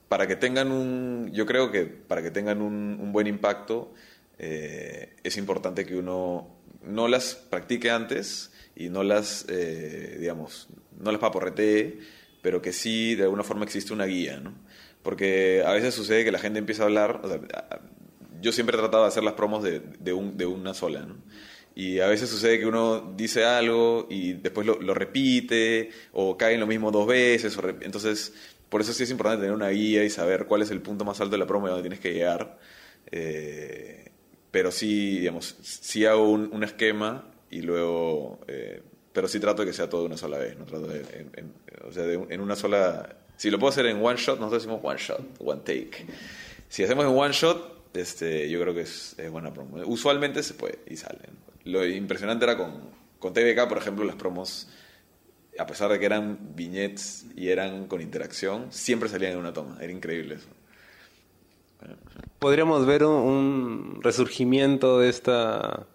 para 0.07 0.27
que 0.27 0.35
tengan 0.35 0.71
un, 0.71 1.31
yo 1.33 1.47
creo 1.47 1.71
que 1.71 1.85
para 1.85 2.21
que 2.21 2.29
tengan 2.29 2.61
un, 2.61 3.11
buen 3.11 3.25
impacto, 3.25 3.91
es 4.37 5.37
importante 5.37 5.85
que 5.85 5.95
uno 5.95 6.60
no 6.83 7.07
las 7.07 7.35
practique 7.35 7.91
antes 7.91 8.51
y 8.75 8.89
no 8.89 9.03
las, 9.03 9.45
digamos, 9.47 10.67
no 10.99 11.11
las 11.11 11.19
paporretee, 11.19 11.99
pero 12.41 12.61
que 12.61 12.73
sí 12.73 13.15
de 13.15 13.23
alguna 13.23 13.43
forma 13.43 13.65
existe 13.65 13.93
una 13.93 14.05
guía, 14.05 14.39
¿no? 14.39 14.53
Porque 15.03 15.63
a 15.65 15.71
veces 15.71 15.93
sucede 15.93 16.23
que 16.23 16.31
la 16.31 16.39
gente 16.39 16.59
empieza 16.59 16.83
a 16.83 16.85
hablar, 16.85 17.21
yo 18.41 18.51
siempre 18.51 18.75
he 18.75 18.79
tratado 18.79 19.03
de 19.03 19.09
hacer 19.09 19.23
las 19.23 19.33
promos 19.33 19.63
de, 19.63 19.81
de, 19.99 20.13
un, 20.13 20.37
de 20.37 20.45
una 20.45 20.73
sola, 20.73 21.01
¿no? 21.01 21.17
Y 21.73 21.99
a 21.99 22.07
veces 22.07 22.29
sucede 22.29 22.59
que 22.59 22.65
uno 22.65 23.13
dice 23.15 23.45
algo 23.45 24.07
y 24.09 24.33
después 24.33 24.67
lo, 24.67 24.93
repite 24.93 25.89
o 26.11 26.37
cae 26.37 26.55
en 26.55 26.59
lo 26.59 26.67
mismo 26.67 26.91
dos 26.91 27.07
veces. 27.07 27.57
entonces, 27.81 28.33
por 28.69 28.81
eso 28.81 28.93
sí 28.93 29.03
es 29.03 29.11
importante 29.11 29.41
tener 29.41 29.55
una 29.55 29.69
guía 29.69 30.03
y 30.03 30.09
saber 30.09 30.45
cuál 30.45 30.61
es 30.61 30.71
el 30.71 30.81
punto 30.81 31.05
más 31.05 31.21
alto 31.21 31.31
de 31.31 31.37
la 31.37 31.47
promo 31.47 31.67
y 31.67 31.69
dónde 31.69 31.83
tienes 31.83 31.99
que 31.99 32.13
llegar. 32.13 32.59
Eh, 33.09 34.10
pero 34.51 34.71
sí, 34.71 35.19
digamos, 35.19 35.55
sí 35.61 36.05
hago 36.05 36.29
un, 36.29 36.49
un 36.53 36.63
esquema 36.63 37.25
y 37.49 37.61
luego... 37.61 38.39
Eh, 38.47 38.81
pero 39.13 39.27
sí 39.27 39.41
trato 39.41 39.63
de 39.63 39.67
que 39.67 39.73
sea 39.73 39.89
todo 39.89 40.01
de 40.01 40.07
una 40.07 40.17
sola 40.17 40.37
vez, 40.37 40.57
no 40.57 40.63
trato 40.63 40.87
de, 40.87 41.01
en, 41.33 41.53
o 41.85 41.91
sea, 41.91 42.03
de, 42.03 42.13
en 42.13 42.39
una 42.39 42.55
sola 42.55 43.17
si 43.41 43.49
lo 43.49 43.57
puedo 43.57 43.71
hacer 43.71 43.87
en 43.87 44.05
one 44.05 44.17
shot, 44.17 44.37
nosotros 44.37 44.61
decimos 44.61 44.81
one 44.83 44.99
shot, 44.99 45.19
one 45.39 45.61
take. 45.61 46.05
Si 46.69 46.83
hacemos 46.83 47.05
en 47.05 47.17
one 47.17 47.33
shot, 47.33 47.89
este, 47.97 48.47
yo 48.51 48.61
creo 48.61 48.75
que 48.75 48.81
es, 48.81 49.15
buena 49.31 49.51
promo. 49.51 49.77
Usualmente 49.87 50.43
se 50.43 50.53
puede 50.53 50.77
y 50.87 50.95
salen. 50.95 51.31
Lo 51.63 51.83
impresionante 51.83 52.45
era 52.45 52.55
con, 52.55 52.91
con 53.17 53.33
TVK, 53.33 53.67
por 53.67 53.79
ejemplo, 53.79 54.05
las 54.05 54.15
promos, 54.15 54.67
a 55.57 55.65
pesar 55.65 55.91
de 55.91 55.97
que 55.97 56.05
eran 56.05 56.55
viñetes 56.55 57.25
y 57.35 57.49
eran 57.49 57.87
con 57.87 58.01
interacción, 58.01 58.71
siempre 58.71 59.09
salían 59.09 59.31
en 59.31 59.39
una 59.39 59.53
toma. 59.53 59.79
Era 59.81 59.91
increíble 59.91 60.35
eso. 60.35 60.49
Podríamos 62.39 62.85
ver 62.85 63.03
un 63.03 63.99
resurgimiento 64.01 64.99
de 64.99 65.09
esta 65.09 65.85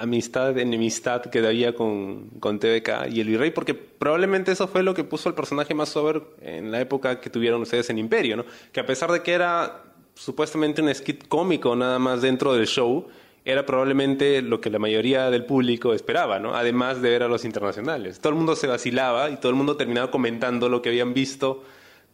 amistad, 0.00 0.56
enemistad 0.58 1.22
que 1.22 1.46
había 1.46 1.74
con, 1.74 2.30
con 2.40 2.58
TVK 2.58 3.08
y 3.10 3.20
el 3.20 3.28
Virrey, 3.28 3.50
porque 3.50 3.74
probablemente 3.74 4.52
eso 4.52 4.66
fue 4.66 4.82
lo 4.82 4.94
que 4.94 5.04
puso 5.04 5.28
el 5.28 5.34
personaje 5.34 5.74
más 5.74 5.94
over 5.96 6.22
en 6.40 6.70
la 6.70 6.80
época 6.80 7.20
que 7.20 7.30
tuvieron 7.30 7.62
ustedes 7.62 7.90
en 7.90 7.98
Imperio, 7.98 8.36
¿no? 8.36 8.44
Que 8.72 8.80
a 8.80 8.86
pesar 8.86 9.12
de 9.12 9.22
que 9.22 9.32
era 9.32 9.84
supuestamente 10.14 10.82
un 10.82 10.94
skit 10.94 11.28
cómico 11.28 11.76
nada 11.76 11.98
más 11.98 12.22
dentro 12.22 12.54
del 12.54 12.66
show, 12.66 13.06
era 13.44 13.64
probablemente 13.64 14.42
lo 14.42 14.60
que 14.60 14.70
la 14.70 14.78
mayoría 14.78 15.30
del 15.30 15.44
público 15.44 15.94
esperaba, 15.94 16.38
¿no? 16.38 16.54
Además 16.54 17.00
de 17.00 17.10
ver 17.10 17.22
a 17.22 17.28
los 17.28 17.44
internacionales. 17.44 18.20
Todo 18.20 18.30
el 18.30 18.36
mundo 18.36 18.54
se 18.54 18.66
vacilaba 18.66 19.30
y 19.30 19.36
todo 19.36 19.50
el 19.50 19.56
mundo 19.56 19.76
terminaba 19.76 20.10
comentando 20.10 20.68
lo 20.68 20.82
que 20.82 20.90
habían 20.90 21.14
visto 21.14 21.62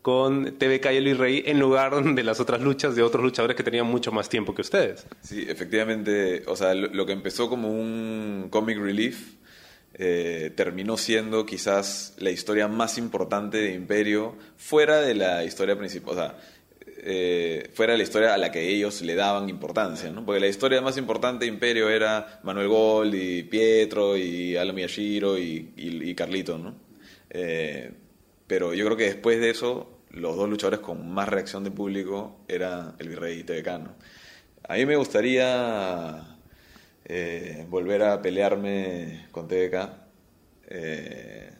con 0.06 0.56
TVK 0.56 0.92
y 0.92 0.96
el 0.98 1.18
Rey 1.18 1.42
en 1.46 1.58
lugar 1.58 2.00
de 2.00 2.22
las 2.22 2.38
otras 2.38 2.60
luchas 2.60 2.94
de 2.94 3.02
otros 3.02 3.24
luchadores 3.24 3.56
que 3.56 3.64
tenían 3.64 3.86
mucho 3.86 4.12
más 4.12 4.28
tiempo 4.28 4.54
que 4.54 4.60
ustedes. 4.60 5.04
Sí, 5.20 5.44
efectivamente, 5.48 6.44
o 6.46 6.54
sea, 6.54 6.74
lo, 6.74 7.04
que 7.04 7.12
empezó 7.12 7.48
como 7.48 7.72
un 7.72 8.46
comic 8.48 8.78
relief 8.78 9.32
eh, 9.94 10.52
terminó 10.54 10.96
siendo 10.96 11.44
quizás 11.44 12.14
la 12.18 12.30
historia 12.30 12.68
más 12.68 12.98
importante 12.98 13.58
de 13.58 13.74
Imperio 13.74 14.36
fuera 14.56 15.00
de 15.00 15.16
la 15.16 15.42
historia 15.42 15.76
principal, 15.76 16.12
o 16.12 16.14
sea, 16.14 16.38
eh, 16.98 17.68
fuera 17.74 17.94
de 17.94 17.98
la 17.98 18.04
historia 18.04 18.32
a 18.32 18.38
la 18.38 18.52
que 18.52 18.68
ellos 18.68 19.02
le 19.02 19.16
daban 19.16 19.48
importancia, 19.48 20.12
¿no? 20.12 20.24
Porque 20.24 20.38
la 20.38 20.46
historia 20.46 20.80
más 20.80 20.96
importante 20.98 21.46
de 21.46 21.50
Imperio 21.50 21.90
era 21.90 22.38
Manuel 22.44 22.68
Gold 22.68 23.12
y 23.12 23.42
Pietro 23.42 24.16
y 24.16 24.56
Alan 24.56 24.78
y, 24.78 26.14
Carlito, 26.14 26.58
¿no? 26.58 26.76
Eh, 27.28 27.90
pero 28.46 28.72
yo 28.72 28.84
creo 28.84 28.96
que 28.96 29.06
después 29.06 29.40
de 29.40 29.50
eso 29.50 29.95
los 30.16 30.34
dos 30.34 30.48
luchadores 30.48 30.80
con 30.80 31.08
más 31.10 31.28
reacción 31.28 31.62
de 31.62 31.70
público 31.70 32.38
era 32.48 32.94
el 32.98 33.08
Virrey 33.08 33.40
y 33.40 33.44
TVK. 33.44 33.68
A 34.68 34.74
mí 34.74 34.86
me 34.86 34.96
gustaría 34.96 36.38
eh, 37.04 37.66
volver 37.68 38.02
a 38.02 38.22
pelearme 38.22 39.26
con 39.30 39.46
TVK 39.46 39.90
eh, 40.68 41.52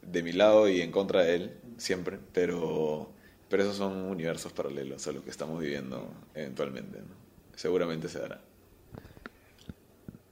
de 0.00 0.22
mi 0.22 0.32
lado 0.32 0.68
y 0.68 0.80
en 0.80 0.90
contra 0.90 1.22
de 1.22 1.34
él, 1.34 1.52
siempre, 1.76 2.18
pero, 2.32 3.12
pero 3.48 3.62
esos 3.62 3.76
son 3.76 3.92
universos 4.04 4.52
paralelos 4.52 5.06
a 5.06 5.12
los 5.12 5.22
que 5.22 5.30
estamos 5.30 5.60
viviendo 5.60 6.10
eventualmente. 6.34 7.00
Seguramente 7.54 8.08
se 8.08 8.20
dará. 8.20 8.40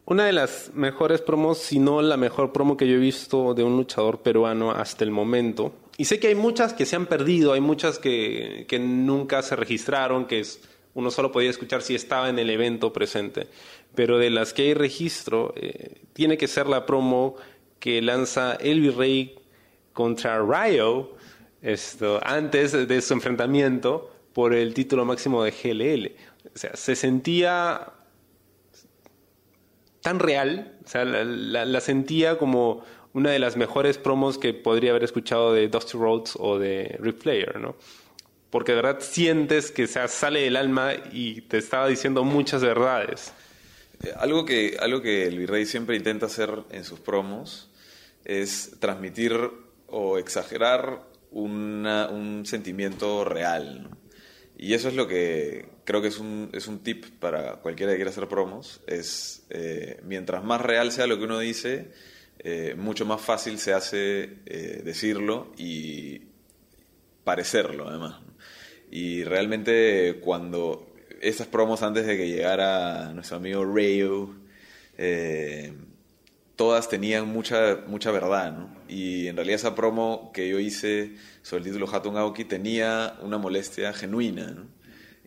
Una 0.06 0.24
de 0.24 0.32
las 0.32 0.70
mejores 0.72 1.20
promos, 1.20 1.58
si 1.58 1.78
no 1.78 2.00
la 2.00 2.16
mejor 2.16 2.52
promo 2.52 2.76
que 2.76 2.88
yo 2.88 2.94
he 2.94 2.98
visto 2.98 3.54
de 3.54 3.64
un 3.64 3.76
luchador 3.76 4.22
peruano 4.22 4.70
hasta 4.70 5.04
el 5.04 5.10
momento, 5.10 5.74
y 5.98 6.04
sé 6.04 6.18
que 6.20 6.28
hay 6.28 6.34
muchas 6.34 6.74
que 6.74 6.86
se 6.86 6.96
han 6.96 7.06
perdido, 7.06 7.52
hay 7.52 7.60
muchas 7.60 7.98
que, 7.98 8.66
que 8.68 8.78
nunca 8.78 9.42
se 9.42 9.56
registraron, 9.56 10.26
que 10.26 10.40
es, 10.40 10.60
uno 10.94 11.10
solo 11.10 11.32
podía 11.32 11.50
escuchar 11.50 11.82
si 11.82 11.94
estaba 11.94 12.28
en 12.28 12.38
el 12.38 12.50
evento 12.50 12.92
presente. 12.92 13.48
Pero 13.94 14.18
de 14.18 14.30
las 14.30 14.52
que 14.52 14.62
hay 14.62 14.74
registro, 14.74 15.54
eh, 15.56 16.02
tiene 16.12 16.36
que 16.36 16.48
ser 16.48 16.66
la 16.66 16.84
promo 16.84 17.36
que 17.78 18.02
lanza 18.02 18.54
El 18.54 18.80
Virrey 18.80 19.38
contra 19.92 20.38
Ryo 20.38 21.14
esto, 21.62 22.20
antes 22.22 22.72
de 22.72 23.02
su 23.02 23.14
enfrentamiento 23.14 24.10
por 24.32 24.54
el 24.54 24.74
título 24.74 25.04
máximo 25.04 25.42
de 25.42 25.50
GLL. 25.50 26.12
O 26.54 26.58
sea, 26.58 26.76
se 26.76 26.94
sentía 26.94 27.92
tan 30.02 30.18
real, 30.18 30.78
o 30.84 30.88
sea, 30.88 31.04
la, 31.04 31.64
la 31.64 31.80
sentía 31.80 32.38
como 32.38 32.84
una 33.16 33.30
de 33.30 33.38
las 33.38 33.56
mejores 33.56 33.96
promos 33.96 34.36
que 34.36 34.52
podría 34.52 34.90
haber 34.90 35.02
escuchado 35.02 35.54
de 35.54 35.68
Dusty 35.68 35.96
Rhodes 35.96 36.34
o 36.38 36.58
de 36.58 36.98
Ric 37.00 37.16
Flair, 37.16 37.58
¿no? 37.58 37.74
Porque 38.50 38.72
de 38.72 38.82
verdad 38.82 39.00
sientes 39.00 39.70
que 39.70 39.86
se 39.86 40.06
sale 40.08 40.42
del 40.42 40.54
alma 40.54 40.92
y 41.10 41.40
te 41.40 41.56
estaba 41.56 41.88
diciendo 41.88 42.24
muchas 42.24 42.62
verdades. 42.62 43.32
Eh, 44.04 44.12
algo 44.18 44.44
que, 44.44 44.76
algo 44.78 45.00
que 45.00 45.26
el 45.26 45.38
virrey 45.38 45.64
siempre 45.64 45.96
intenta 45.96 46.26
hacer 46.26 46.50
en 46.70 46.84
sus 46.84 47.00
promos 47.00 47.70
es 48.26 48.76
transmitir 48.80 49.32
o 49.86 50.18
exagerar 50.18 51.02
un 51.30 52.42
sentimiento 52.44 53.24
real. 53.24 53.88
Y 54.58 54.74
eso 54.74 54.88
es 54.88 54.94
lo 54.94 55.08
que 55.08 55.68
creo 55.84 56.02
que 56.02 56.08
es 56.08 56.18
un, 56.18 56.50
es 56.52 56.66
un 56.66 56.80
tip 56.80 57.06
para 57.18 57.56
cualquiera 57.56 57.92
que 57.92 57.96
quiera 57.96 58.10
hacer 58.10 58.28
promos. 58.28 58.82
Es 58.86 59.46
eh, 59.48 60.00
mientras 60.04 60.44
más 60.44 60.60
real 60.60 60.92
sea 60.92 61.06
lo 61.06 61.16
que 61.16 61.24
uno 61.24 61.38
dice, 61.38 61.92
eh, 62.48 62.76
mucho 62.76 63.04
más 63.04 63.20
fácil 63.20 63.58
se 63.58 63.72
hace 63.74 64.38
eh, 64.46 64.80
decirlo 64.84 65.52
y 65.58 66.22
parecerlo, 67.24 67.88
además. 67.88 68.20
Y 68.88 69.24
realmente 69.24 70.20
cuando 70.22 70.94
esas 71.20 71.48
promos 71.48 71.82
antes 71.82 72.06
de 72.06 72.16
que 72.16 72.28
llegara 72.28 73.12
nuestro 73.14 73.38
amigo 73.38 73.64
Rayo, 73.64 74.30
eh, 74.96 75.72
todas 76.54 76.88
tenían 76.88 77.26
mucha, 77.26 77.80
mucha 77.88 78.12
verdad, 78.12 78.56
¿no? 78.56 78.76
Y 78.86 79.26
en 79.26 79.34
realidad 79.34 79.56
esa 79.56 79.74
promo 79.74 80.30
que 80.32 80.48
yo 80.48 80.60
hice 80.60 81.16
sobre 81.42 81.64
el 81.64 81.70
título 81.72 81.92
Hatun 81.92 82.16
Aoki 82.16 82.44
tenía 82.44 83.18
una 83.22 83.38
molestia 83.38 83.92
genuina, 83.92 84.52
¿no? 84.52 84.68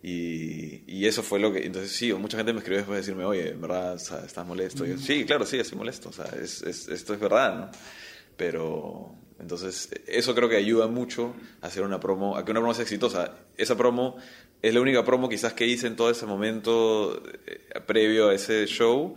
Y, 0.02 0.84
y, 0.88 1.06
eso 1.08 1.24
fue 1.24 1.40
lo 1.40 1.52
que... 1.52 1.66
Entonces 1.66 1.92
sí, 1.92 2.14
mucha 2.14 2.38
gente 2.38 2.54
me 2.54 2.60
escribió 2.60 2.78
después 2.78 2.96
de 2.96 3.02
decirme, 3.02 3.26
oye, 3.26 3.50
en 3.50 3.62
verdad 3.62 3.96
estás 3.96 4.46
molesto. 4.46 4.86
Y 4.86 4.92
yo, 4.92 4.98
sí, 4.98 5.26
claro, 5.26 5.46
sí, 5.46 5.60
estoy 5.60 5.78
molesto. 5.78 6.10
O 6.10 6.14
sea, 6.14 6.26
es, 6.42 6.62
es, 6.62 6.88
esto 6.88 7.14
es 7.14 7.20
verdad, 7.20 7.56
¿no? 7.56 7.72
Pero 8.38 9.14
entonces 9.40 9.90
eso 10.08 10.36
creo 10.36 10.50
que 10.50 10.58
ayuda 10.58 10.88
mucho 10.88 11.34
a 11.62 11.68
hacer 11.68 11.84
una 11.84 12.00
promo, 12.00 12.38
a 12.38 12.46
que 12.46 12.52
una 12.52 12.60
promo 12.60 12.74
sea 12.74 12.84
exitosa. 12.84 13.36
Esa 13.58 13.76
promo 13.78 14.18
es 14.62 14.74
la 14.74 14.82
única 14.82 15.04
promo 15.06 15.30
quizás 15.30 15.54
que 15.54 15.66
hice 15.66 15.88
en 15.88 15.96
todo 15.96 16.10
ese 16.10 16.26
momento 16.26 17.24
eh, 17.46 17.80
previo 17.86 18.30
a 18.30 18.34
ese 18.34 18.66
show 18.68 19.16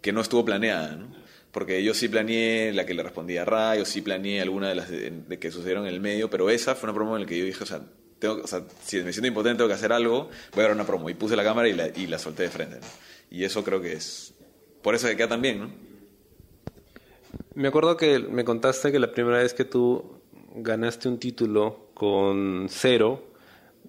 que 0.00 0.12
no 0.12 0.20
estuvo 0.20 0.44
planeada, 0.44 0.96
¿no? 0.96 1.14
Porque 1.52 1.82
yo 1.82 1.94
sí 1.94 2.08
planeé 2.08 2.72
la 2.72 2.86
que 2.86 2.94
le 2.94 3.02
respondía 3.02 3.42
a 3.42 3.44
Ray, 3.44 3.78
yo 3.80 3.84
sí 3.84 4.02
planeé 4.02 4.40
alguna 4.40 4.68
de 4.68 4.74
las 4.76 4.88
de, 4.88 5.38
que 5.40 5.50
sucedieron 5.50 5.86
en 5.86 5.94
el 5.94 6.00
medio, 6.00 6.30
pero 6.30 6.48
esa 6.48 6.74
fue 6.74 6.88
una 6.88 6.94
promo 6.94 7.16
en 7.16 7.22
la 7.22 7.28
que 7.28 7.38
yo 7.38 7.44
dije, 7.44 7.62
o 7.64 7.66
sea, 7.66 7.82
tengo, 8.20 8.42
o 8.44 8.46
sea, 8.46 8.62
si 8.84 9.02
me 9.02 9.12
siento 9.12 9.26
impotente, 9.26 9.56
tengo 9.58 9.68
que 9.68 9.74
hacer 9.74 9.92
algo, 9.92 10.30
voy 10.52 10.60
a 10.60 10.68
dar 10.68 10.72
una 10.72 10.86
promo. 10.86 11.10
Y 11.10 11.14
puse 11.14 11.34
la 11.34 11.42
cámara 11.42 11.68
y 11.68 11.72
la, 11.72 11.88
y 11.88 12.06
la 12.06 12.18
solté 12.18 12.44
de 12.44 12.50
frente. 12.50 12.78
Y 13.30 13.44
eso 13.44 13.64
creo 13.64 13.80
que 13.80 13.94
es. 13.94 14.34
Por 14.82 14.94
eso 14.94 15.08
que 15.08 15.16
queda 15.16 15.28
tan 15.28 15.42
bien, 15.42 15.60
¿no? 15.60 15.70
Me 17.54 17.68
acuerdo 17.68 17.96
que 17.96 18.18
me 18.18 18.44
contaste 18.44 18.92
que 18.92 18.98
la 18.98 19.10
primera 19.10 19.38
vez 19.38 19.54
que 19.54 19.64
tú 19.64 20.20
ganaste 20.54 21.08
un 21.08 21.18
título 21.18 21.90
con 21.94 22.66
cero, 22.68 23.24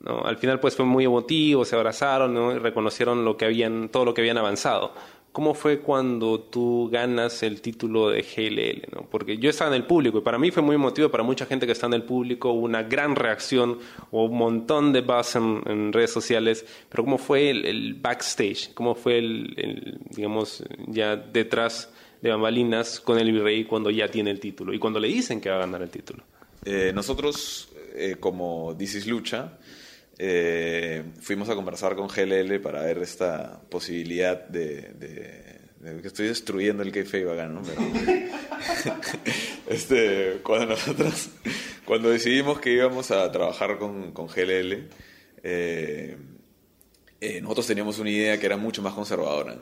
¿no? 0.02 0.26
al 0.26 0.38
final 0.38 0.60
pues 0.60 0.76
fue 0.76 0.86
muy 0.86 1.06
emotivo, 1.06 1.66
se 1.66 1.76
abrazaron 1.76 2.34
¿no? 2.34 2.52
y 2.52 2.60
reconocieron 2.60 3.24
lo 3.24 3.38
que 3.38 3.46
habían, 3.46 3.90
todo 3.90 4.06
lo 4.06 4.14
que 4.14 4.22
habían 4.22 4.38
avanzado. 4.38 4.94
¿Cómo 5.32 5.54
fue 5.54 5.80
cuando 5.80 6.42
tú 6.42 6.90
ganas 6.92 7.42
el 7.44 7.62
título 7.62 8.10
de 8.10 8.22
GLL? 8.22 8.94
¿no? 8.94 9.08
Porque 9.10 9.38
yo 9.38 9.50
estaba 9.50 9.70
en 9.70 9.82
el 9.82 9.88
público 9.88 10.18
y 10.18 10.22
para 10.22 10.38
mí 10.38 10.52
fue 10.52 10.62
muy 10.62 10.76
emotivo, 10.76 11.10
para 11.10 11.24
mucha 11.24 11.46
gente 11.46 11.66
que 11.66 11.72
está 11.72 11.88
en 11.88 11.94
el 11.94 12.04
público, 12.04 12.52
hubo 12.52 12.66
una 12.66 12.84
gran 12.84 13.16
reacción, 13.16 13.80
o 14.12 14.26
un 14.26 14.38
montón 14.38 14.92
de 14.92 15.00
buzz 15.00 15.38
en, 15.38 15.94
redes 15.94 16.12
sociales, 16.12 16.66
pero 16.90 17.06
¿cómo 17.06 17.18
fue 17.18 17.50
el, 17.50 17.94
backstage? 17.94 18.74
¿Cómo 18.74 18.94
fue 18.94 19.20
el, 19.20 20.00
digamos, 20.10 20.66
ya 20.88 21.16
detrás 21.16 21.90
de 22.22 22.30
bambalinas 22.30 23.00
con 23.00 23.18
el 23.18 23.32
virrey 23.32 23.64
cuando 23.64 23.90
ya 23.90 24.10
tiene 24.10 24.32
el 24.32 24.40
título 24.40 24.74
y 24.74 24.80
cuando 24.80 25.00
le 25.00 25.08
dicen 25.08 25.40
que 25.40 25.50
va 25.50 25.56
a 25.56 25.60
ganar 25.60 25.82
el 25.82 25.90
título? 25.90 26.24
Eh, 26.66 26.92
nosotros, 26.94 27.70
eh, 27.96 28.18
como 28.20 28.76
This 28.78 29.08
Lucha, 29.08 29.58
eh, 30.24 31.04
fuimos 31.20 31.50
a 31.50 31.56
conversar 31.56 31.96
con 31.96 32.08
GLL 32.08 32.60
para 32.60 32.84
ver 32.84 33.00
esta 33.00 33.60
posibilidad 33.60 34.48
de, 34.48 35.58
que 36.00 36.08
estoy 36.08 36.28
destruyendo 36.28 36.84
el 36.84 36.92
kayfabe 36.92 37.34
acá, 37.34 37.48
¿no? 37.48 37.64
este, 39.68 40.42
cuando 40.44 40.68
nosotros, 40.68 41.30
cuando 41.86 42.12
decidimos 42.12 42.60
que 42.60 42.72
íbamos 42.72 43.10
a 43.10 43.32
trabajar 43.32 43.80
con, 43.80 44.12
con 44.12 44.28
GLL, 44.28 44.90
eh, 45.42 46.18
eh, 47.20 47.42
nosotros 47.42 47.66
teníamos 47.66 47.98
una 47.98 48.12
idea 48.12 48.40
que 48.40 48.46
era 48.46 48.58
mucho 48.58 48.84
más 48.84 48.94
conservadora. 48.94 49.58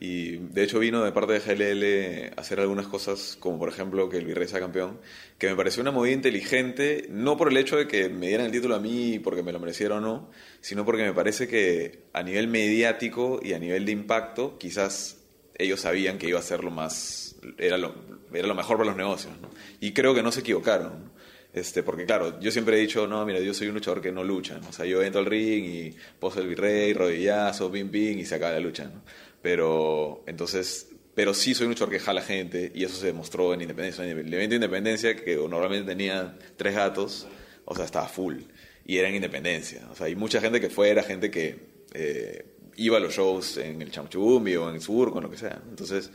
Y 0.00 0.38
de 0.38 0.64
hecho 0.64 0.80
vino 0.80 1.04
de 1.04 1.12
parte 1.12 1.34
de 1.34 1.40
GLL 1.40 2.34
a 2.36 2.40
hacer 2.40 2.58
algunas 2.58 2.86
cosas, 2.88 3.36
como 3.38 3.58
por 3.58 3.68
ejemplo 3.68 4.08
que 4.08 4.18
el 4.18 4.26
Virrey 4.26 4.48
sea 4.48 4.58
campeón, 4.58 4.98
que 5.38 5.48
me 5.48 5.54
pareció 5.54 5.82
una 5.82 5.92
movida 5.92 6.12
inteligente, 6.12 7.06
no 7.10 7.36
por 7.36 7.48
el 7.48 7.56
hecho 7.56 7.76
de 7.76 7.86
que 7.86 8.08
me 8.08 8.28
dieran 8.28 8.46
el 8.46 8.52
título 8.52 8.74
a 8.74 8.80
mí 8.80 9.20
porque 9.20 9.42
me 9.42 9.52
lo 9.52 9.60
mereciera 9.60 9.96
o 9.96 10.00
no, 10.00 10.30
sino 10.60 10.84
porque 10.84 11.04
me 11.04 11.12
parece 11.12 11.46
que 11.46 12.06
a 12.12 12.22
nivel 12.22 12.48
mediático 12.48 13.40
y 13.42 13.52
a 13.52 13.58
nivel 13.58 13.86
de 13.86 13.92
impacto, 13.92 14.58
quizás 14.58 15.18
ellos 15.56 15.80
sabían 15.80 16.18
que 16.18 16.28
iba 16.28 16.40
a 16.40 16.42
ser 16.42 16.64
lo 16.64 16.72
más, 16.72 17.36
era 17.58 17.78
lo, 17.78 17.94
era 18.32 18.48
lo 18.48 18.54
mejor 18.54 18.76
para 18.76 18.88
los 18.88 18.96
negocios. 18.96 19.32
Y 19.80 19.92
creo 19.92 20.14
que 20.14 20.22
no 20.22 20.32
se 20.32 20.40
equivocaron. 20.40 21.12
Este, 21.52 21.84
porque 21.84 22.04
claro, 22.04 22.40
yo 22.40 22.50
siempre 22.50 22.76
he 22.76 22.80
dicho, 22.80 23.06
no, 23.06 23.24
mira, 23.24 23.38
yo 23.38 23.54
soy 23.54 23.68
un 23.68 23.74
luchador 23.74 24.02
que 24.02 24.10
no 24.10 24.24
lucha. 24.24 24.58
O 24.68 24.72
sea, 24.72 24.86
yo 24.86 25.00
entro 25.04 25.20
al 25.20 25.26
ring 25.26 25.64
y 25.64 25.94
poso 26.18 26.40
el 26.40 26.48
virrey, 26.48 26.92
rodillazo, 26.92 27.70
ping, 27.70 27.90
ping, 27.90 28.18
y 28.18 28.24
se 28.24 28.34
acaba 28.34 28.54
la 28.54 28.60
lucha. 28.60 28.84
¿no? 28.86 29.02
Pero 29.44 30.24
entonces, 30.26 30.88
pero 31.14 31.34
sí 31.34 31.54
soy 31.54 31.66
un 31.66 31.72
luchador 31.72 31.92
que 31.92 32.00
jala 32.00 32.22
gente 32.22 32.72
y 32.74 32.82
eso 32.82 32.96
se 32.96 33.08
demostró 33.08 33.52
en 33.52 33.60
Independencia. 33.60 34.02
En 34.02 34.18
el 34.18 34.32
evento 34.32 34.52
de 34.52 34.56
Independencia, 34.56 35.14
que 35.14 35.36
normalmente 35.36 35.86
tenía 35.86 36.38
tres 36.56 36.74
gatos, 36.74 37.28
o 37.66 37.76
sea, 37.76 37.84
estaba 37.84 38.08
full. 38.08 38.38
Y 38.86 38.96
era 38.96 39.10
en 39.10 39.16
Independencia. 39.16 39.86
O 39.92 39.94
sea, 39.94 40.06
hay 40.06 40.16
mucha 40.16 40.40
gente 40.40 40.62
que 40.62 40.70
fue, 40.70 40.88
era 40.88 41.02
gente 41.02 41.30
que 41.30 41.58
eh, 41.92 42.46
iba 42.76 42.96
a 42.96 43.00
los 43.00 43.12
shows 43.12 43.58
en 43.58 43.82
el 43.82 43.90
Chamchumbi 43.90 44.56
o 44.56 44.70
en 44.70 44.76
el 44.76 44.80
Sur, 44.80 45.12
con 45.12 45.22
lo 45.22 45.30
que 45.30 45.36
sea. 45.36 45.60
Entonces, 45.68 46.10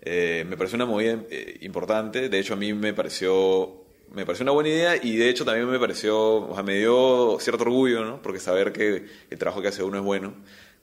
eh, 0.00 0.46
me 0.48 0.56
pareció 0.56 0.76
una 0.76 0.86
movida 0.86 1.22
eh, 1.28 1.58
importante. 1.60 2.30
De 2.30 2.38
hecho, 2.38 2.54
a 2.54 2.56
mí 2.56 2.72
me 2.72 2.94
pareció 2.94 3.76
me 4.12 4.26
pareció 4.26 4.42
una 4.42 4.52
buena 4.52 4.70
idea 4.70 4.96
y 5.00 5.16
de 5.16 5.28
hecho 5.28 5.44
también 5.44 5.68
me 5.68 5.78
pareció, 5.78 6.48
o 6.48 6.54
sea, 6.54 6.64
me 6.64 6.76
dio 6.78 7.36
cierto 7.38 7.62
orgullo, 7.62 8.04
¿no? 8.04 8.20
Porque 8.20 8.40
saber 8.40 8.72
que 8.72 9.04
el 9.30 9.38
trabajo 9.38 9.62
que 9.62 9.68
hace 9.68 9.84
uno 9.84 9.98
es 9.98 10.02
bueno 10.02 10.34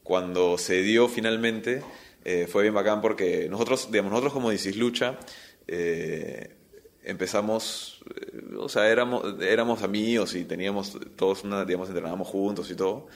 cuando 0.07 0.57
se 0.57 0.83
dio 0.83 1.09
finalmente, 1.09 1.83
eh, 2.23 2.47
fue 2.49 2.63
bien 2.63 2.73
bacán 2.73 3.01
porque 3.01 3.49
nosotros, 3.49 3.91
digamos, 3.91 4.11
nosotros 4.11 4.31
como 4.31 4.49
Dicis 4.49 4.77
Lucha, 4.77 5.19
eh, 5.67 6.55
empezamos, 7.03 8.01
eh, 8.15 8.55
o 8.57 8.69
sea, 8.69 8.87
éramos, 8.87 9.41
éramos 9.41 9.83
amigos 9.83 10.33
y 10.35 10.45
teníamos 10.45 10.97
todos 11.17 11.43
una, 11.43 11.65
digamos, 11.65 11.89
entrenábamos 11.89 12.29
juntos 12.29 12.71
y 12.71 12.75
todo. 12.75 13.07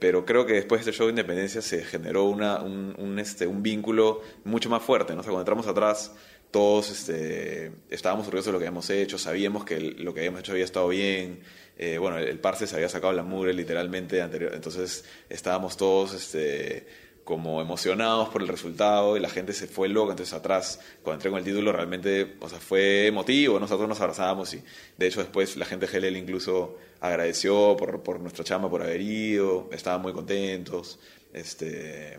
pero 0.00 0.24
creo 0.24 0.44
que 0.44 0.54
después 0.54 0.84
de 0.84 0.90
este 0.90 0.98
show 0.98 1.06
de 1.06 1.12
Independencia 1.12 1.62
se 1.62 1.84
generó 1.84 2.24
una, 2.24 2.62
un, 2.62 3.18
este, 3.20 3.46
un 3.46 3.62
vínculo 3.62 4.22
mucho 4.42 4.68
más 4.68 4.82
fuerte. 4.82 5.14
¿no? 5.14 5.20
O 5.20 5.22
sea, 5.22 5.30
cuando 5.30 5.42
entramos 5.42 5.68
atrás, 5.68 6.12
todos 6.50 6.90
este, 6.90 7.70
estábamos 7.90 8.26
orgullosos 8.26 8.46
de 8.46 8.52
lo 8.52 8.58
que 8.58 8.64
habíamos 8.64 8.90
hecho, 8.90 9.18
sabíamos 9.18 9.64
que 9.64 9.78
lo 9.78 10.12
que 10.14 10.20
habíamos 10.20 10.40
hecho 10.40 10.50
había 10.50 10.64
estado 10.64 10.88
bien, 10.88 11.42
eh, 11.76 11.98
bueno, 11.98 12.18
el, 12.18 12.38
Parce 12.38 12.66
se 12.66 12.74
había 12.74 12.88
sacado 12.88 13.12
la 13.12 13.22
mugre 13.22 13.52
literalmente 13.52 14.22
anterior, 14.22 14.52
entonces 14.54 15.04
estábamos 15.28 15.76
todos 15.76 16.14
este, 16.14 16.86
como 17.24 17.60
emocionados 17.60 18.30
por 18.30 18.40
el 18.40 18.48
resultado 18.48 19.16
y 19.16 19.20
la 19.20 19.28
gente 19.28 19.52
se 19.52 19.66
fue 19.66 19.88
loca, 19.88 20.12
entonces 20.12 20.32
atrás, 20.32 20.80
cuando 21.02 21.18
entré 21.18 21.30
con 21.30 21.38
el 21.38 21.44
título, 21.44 21.72
realmente, 21.72 22.36
o 22.40 22.48
sea, 22.48 22.60
fue 22.60 23.06
emotivo, 23.06 23.60
nosotros 23.60 23.88
nos 23.88 24.00
abrazábamos 24.00 24.54
y 24.54 24.62
de 24.96 25.06
hecho 25.06 25.20
después 25.20 25.56
la 25.56 25.66
gente 25.66 25.86
de 25.86 26.00
GLL 26.00 26.16
incluso 26.16 26.78
agradeció 27.00 27.76
por, 27.76 28.02
por 28.02 28.20
nuestra 28.20 28.44
chamba 28.44 28.70
por 28.70 28.82
haber 28.82 29.00
ido, 29.00 29.68
estaban 29.72 30.00
muy 30.00 30.12
contentos, 30.12 30.98
este, 31.32 32.18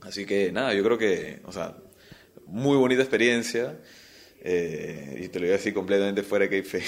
así 0.00 0.26
que 0.26 0.50
nada, 0.50 0.74
yo 0.74 0.82
creo 0.82 0.98
que, 0.98 1.40
o 1.44 1.52
sea, 1.52 1.76
muy 2.46 2.76
bonita 2.76 3.02
experiencia. 3.02 3.78
Eh, 4.46 5.22
y 5.24 5.28
te 5.28 5.40
lo 5.40 5.46
digo 5.46 5.56
así 5.56 5.72
completamente 5.72 6.22
fuera 6.22 6.46
de 6.46 6.62
que 6.62 6.62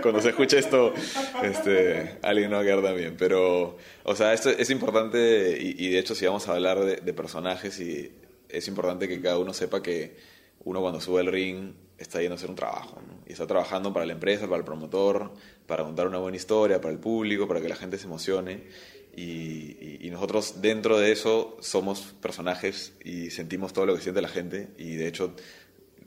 cuando 0.00 0.22
se 0.22 0.28
escucha 0.28 0.56
esto, 0.56 0.94
este, 1.42 2.18
alguien 2.22 2.50
no 2.50 2.56
va 2.56 2.62
a 2.62 2.64
quedar 2.64 2.82
tan 2.84 3.16
Pero, 3.16 3.76
o 4.04 4.14
sea, 4.14 4.32
esto 4.32 4.48
es 4.48 4.70
importante 4.70 5.58
y, 5.60 5.90
de 5.90 5.98
hecho 5.98 6.14
si 6.14 6.24
vamos 6.24 6.46
a 6.46 6.54
hablar 6.54 6.84
de, 6.84 7.12
personajes, 7.12 7.80
y 7.80 8.12
es 8.48 8.68
importante 8.68 9.08
que 9.08 9.20
cada 9.20 9.38
uno 9.38 9.52
sepa 9.52 9.82
que 9.82 10.16
uno 10.60 10.80
cuando 10.80 11.00
sube 11.00 11.20
al 11.20 11.26
ring 11.26 11.72
está 11.98 12.20
yendo 12.20 12.34
a 12.34 12.36
hacer 12.36 12.50
un 12.50 12.56
trabajo. 12.56 13.02
Y 13.26 13.32
está 13.32 13.48
trabajando 13.48 13.92
para 13.92 14.06
la 14.06 14.12
empresa, 14.12 14.46
para 14.46 14.58
el 14.58 14.64
promotor, 14.64 15.32
para 15.66 15.82
contar 15.82 16.06
una 16.06 16.18
buena 16.18 16.36
historia, 16.36 16.80
para 16.80 16.94
el 16.94 17.00
público, 17.00 17.48
para 17.48 17.60
que 17.60 17.68
la 17.68 17.74
gente 17.74 17.98
se 17.98 18.06
emocione. 18.06 18.68
Y, 19.16 19.98
y, 20.00 20.10
nosotros 20.10 20.60
dentro 20.62 20.96
de 20.96 21.10
eso 21.10 21.56
somos 21.60 22.14
personajes 22.22 22.92
y 23.04 23.30
sentimos 23.30 23.72
todo 23.72 23.84
lo 23.84 23.96
que 23.96 24.00
siente 24.00 24.22
la 24.22 24.28
gente. 24.28 24.68
Y 24.78 24.94
de 24.94 25.08
hecho 25.08 25.34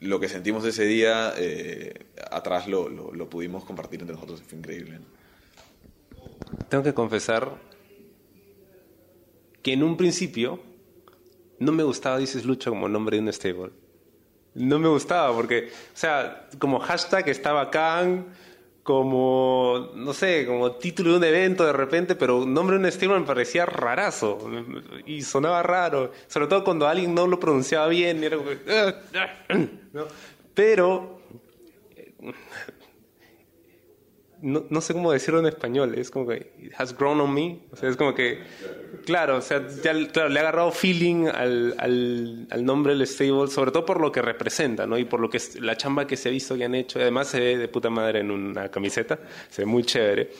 lo 0.01 0.19
que 0.19 0.27
sentimos 0.27 0.65
ese 0.65 0.83
día 0.85 1.33
eh, 1.37 2.07
atrás 2.29 2.67
lo, 2.67 2.89
pudimos 3.29 3.63
compartir 3.63 4.01
entre 4.01 4.15
nosotros, 4.15 4.41
fue 4.41 4.57
increíble. 4.57 4.99
Tengo 6.69 6.83
que 6.83 6.93
confesar 6.93 7.55
que 9.61 9.73
en 9.73 9.83
un 9.83 9.97
principio 9.97 10.59
no 11.59 11.71
me 11.71 11.83
gustaba 11.83 12.17
Dices 12.17 12.45
Lucha 12.45 12.71
como 12.71 12.89
nombre 12.89 13.17
de 13.17 13.23
un 13.23 13.31
stable. 13.31 13.71
No 14.55 14.79
me 14.79 14.89
gustaba 14.89 15.33
porque, 15.33 15.69
o 15.93 15.97
sea, 15.97 16.49
como 16.57 16.79
hashtag 16.79 17.29
estaba 17.29 17.69
Khan, 17.69 18.25
como, 18.83 19.91
no 19.95 20.13
sé, 20.13 20.45
como 20.45 20.71
título 20.73 21.11
de 21.11 21.17
un 21.17 21.23
evento 21.23 21.65
de 21.65 21.73
repente, 21.73 22.15
pero 22.15 22.45
nombre 22.45 22.75
de 22.75 22.79
un 22.79 22.85
estilo 22.87 23.19
me 23.19 23.25
parecía 23.25 23.65
rarazo 23.65 24.39
y 25.05 25.21
sonaba 25.21 25.61
raro, 25.61 26.11
sobre 26.27 26.47
todo 26.47 26.63
cuando 26.63 26.87
alguien 26.87 27.13
no 27.13 27.27
lo 27.27 27.39
pronunciaba 27.39 27.87
bien, 27.87 28.23
era 28.23 28.37
¿no? 29.93 30.05
pero 30.53 31.21
no, 34.41 34.81
sé 34.81 34.93
cómo 34.93 35.11
decirlo 35.11 35.39
en 35.39 35.45
español, 35.45 35.93
es 35.97 36.09
como 36.09 36.27
que 36.27 36.53
it 36.59 36.73
has 36.77 36.97
grown 36.97 37.21
on 37.21 37.33
me, 37.33 37.59
o 37.71 37.75
sea, 37.75 37.89
es 37.89 37.95
como 37.95 38.13
que, 38.15 38.39
claro, 39.05 39.37
o 39.37 39.41
sea, 39.41 39.67
ya, 39.83 39.93
claro, 40.07 40.29
le 40.29 40.39
ha 40.39 40.41
agarrado 40.41 40.71
feeling 40.71 41.27
al, 41.27 41.75
al, 41.77 42.47
al, 42.49 42.65
nombre 42.65 42.95
del 42.95 43.05
stable, 43.07 43.47
sobre 43.47 43.71
todo 43.71 43.85
por 43.85 44.01
lo 44.01 44.11
que 44.11 44.21
representa, 44.21 44.87
¿no? 44.87 44.97
Y 44.97 45.05
por 45.05 45.19
lo 45.19 45.29
que 45.29 45.37
es, 45.37 45.59
la 45.59 45.77
chamba 45.77 46.07
que 46.07 46.17
se 46.17 46.29
ha 46.29 46.31
visto 46.31 46.57
que 46.57 46.65
han 46.65 46.75
hecho, 46.75 46.99
además 46.99 47.27
se 47.27 47.39
ve 47.39 47.57
de 47.57 47.67
puta 47.67 47.89
madre 47.89 48.19
en 48.19 48.31
una 48.31 48.69
camiseta, 48.69 49.19
se 49.49 49.61
ve 49.61 49.65
muy 49.65 49.83
chévere. 49.83 50.31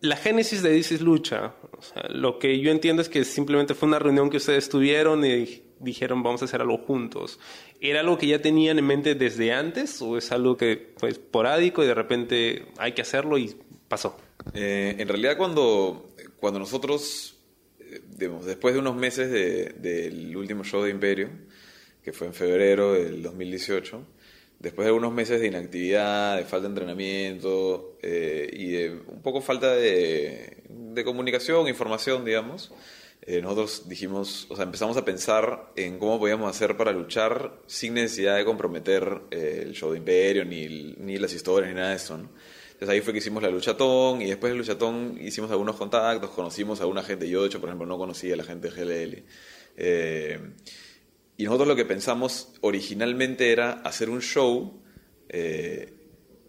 La 0.00 0.16
génesis 0.16 0.62
de 0.62 0.74
This 0.74 1.00
Lucha, 1.00 1.54
o 1.70 1.80
sea, 1.80 2.02
lo 2.08 2.40
que 2.40 2.58
yo 2.58 2.72
entiendo 2.72 3.02
es 3.02 3.08
que 3.08 3.24
simplemente 3.24 3.74
fue 3.74 3.88
una 3.88 4.00
reunión 4.00 4.30
que 4.30 4.38
ustedes 4.38 4.68
tuvieron 4.68 5.24
y 5.24 5.62
dijeron 5.82 6.22
vamos 6.22 6.42
a 6.42 6.46
hacer 6.46 6.60
algo 6.60 6.78
juntos. 6.78 7.38
¿Era 7.80 8.00
algo 8.00 8.18
que 8.18 8.26
ya 8.26 8.40
tenían 8.40 8.78
en 8.78 8.86
mente 8.86 9.14
desde 9.14 9.52
antes 9.52 10.00
o 10.00 10.16
es 10.16 10.32
algo 10.32 10.56
que 10.56 10.94
fue 10.96 11.10
esporádico 11.10 11.82
y 11.82 11.86
de 11.86 11.94
repente 11.94 12.66
hay 12.78 12.92
que 12.92 13.02
hacerlo 13.02 13.38
y 13.38 13.56
pasó? 13.88 14.16
Eh, 14.54 14.96
en 14.98 15.08
realidad 15.08 15.36
cuando, 15.36 16.10
cuando 16.38 16.58
nosotros, 16.58 17.36
eh, 17.80 18.00
después 18.44 18.74
de 18.74 18.80
unos 18.80 18.96
meses 18.96 19.30
del 19.30 20.36
último 20.36 20.64
show 20.64 20.82
de 20.82 20.90
Imperio, 20.90 21.28
que 22.02 22.12
fue 22.12 22.26
en 22.26 22.34
febrero 22.34 22.94
del 22.94 23.22
2018, 23.22 24.04
después 24.58 24.84
de 24.84 24.88
algunos 24.90 25.12
meses 25.12 25.40
de 25.40 25.48
inactividad, 25.48 26.36
de 26.36 26.44
falta 26.44 26.62
de 26.62 26.68
entrenamiento 26.68 27.98
eh, 28.02 28.48
y 28.52 28.70
de 28.70 28.90
un 29.06 29.22
poco 29.22 29.40
falta 29.40 29.74
de, 29.74 30.62
de 30.68 31.04
comunicación, 31.04 31.68
información, 31.68 32.24
digamos, 32.24 32.72
eh, 33.24 33.40
nosotros 33.40 33.88
dijimos, 33.88 34.46
o 34.50 34.56
sea, 34.56 34.64
empezamos 34.64 34.96
a 34.96 35.04
pensar 35.04 35.72
en 35.76 36.00
cómo 36.00 36.18
podíamos 36.18 36.50
hacer 36.50 36.76
para 36.76 36.90
luchar 36.90 37.52
sin 37.66 37.94
necesidad 37.94 38.36
de 38.36 38.44
comprometer 38.44 39.22
eh, 39.30 39.62
el 39.62 39.74
show 39.74 39.92
de 39.92 39.98
Imperio, 39.98 40.44
ni, 40.44 40.94
ni, 40.98 41.18
las 41.18 41.32
historias, 41.32 41.70
ni 41.70 41.76
nada 41.76 41.90
de 41.90 41.96
eso. 41.96 42.14
Entonces 42.16 42.88
ahí 42.88 43.00
fue 43.00 43.12
que 43.12 43.20
hicimos 43.20 43.40
la 43.40 43.48
luchatón 43.48 44.22
y 44.22 44.26
después 44.26 44.50
del 44.50 44.58
luchatón 44.58 45.18
hicimos 45.20 45.52
algunos 45.52 45.76
contactos, 45.76 46.30
conocimos 46.30 46.80
a 46.80 46.82
alguna 46.82 47.04
gente. 47.04 47.28
Yo, 47.28 47.42
de 47.42 47.46
hecho, 47.46 47.60
por 47.60 47.68
ejemplo, 47.68 47.86
no 47.86 47.96
conocía 47.96 48.34
a 48.34 48.38
la 48.38 48.44
gente 48.44 48.70
de 48.70 48.84
GLL. 48.84 49.22
Eh, 49.76 50.40
y 51.36 51.44
nosotros 51.44 51.68
lo 51.68 51.76
que 51.76 51.84
pensamos 51.84 52.54
originalmente 52.60 53.52
era 53.52 53.70
hacer 53.84 54.10
un 54.10 54.20
show 54.20 54.82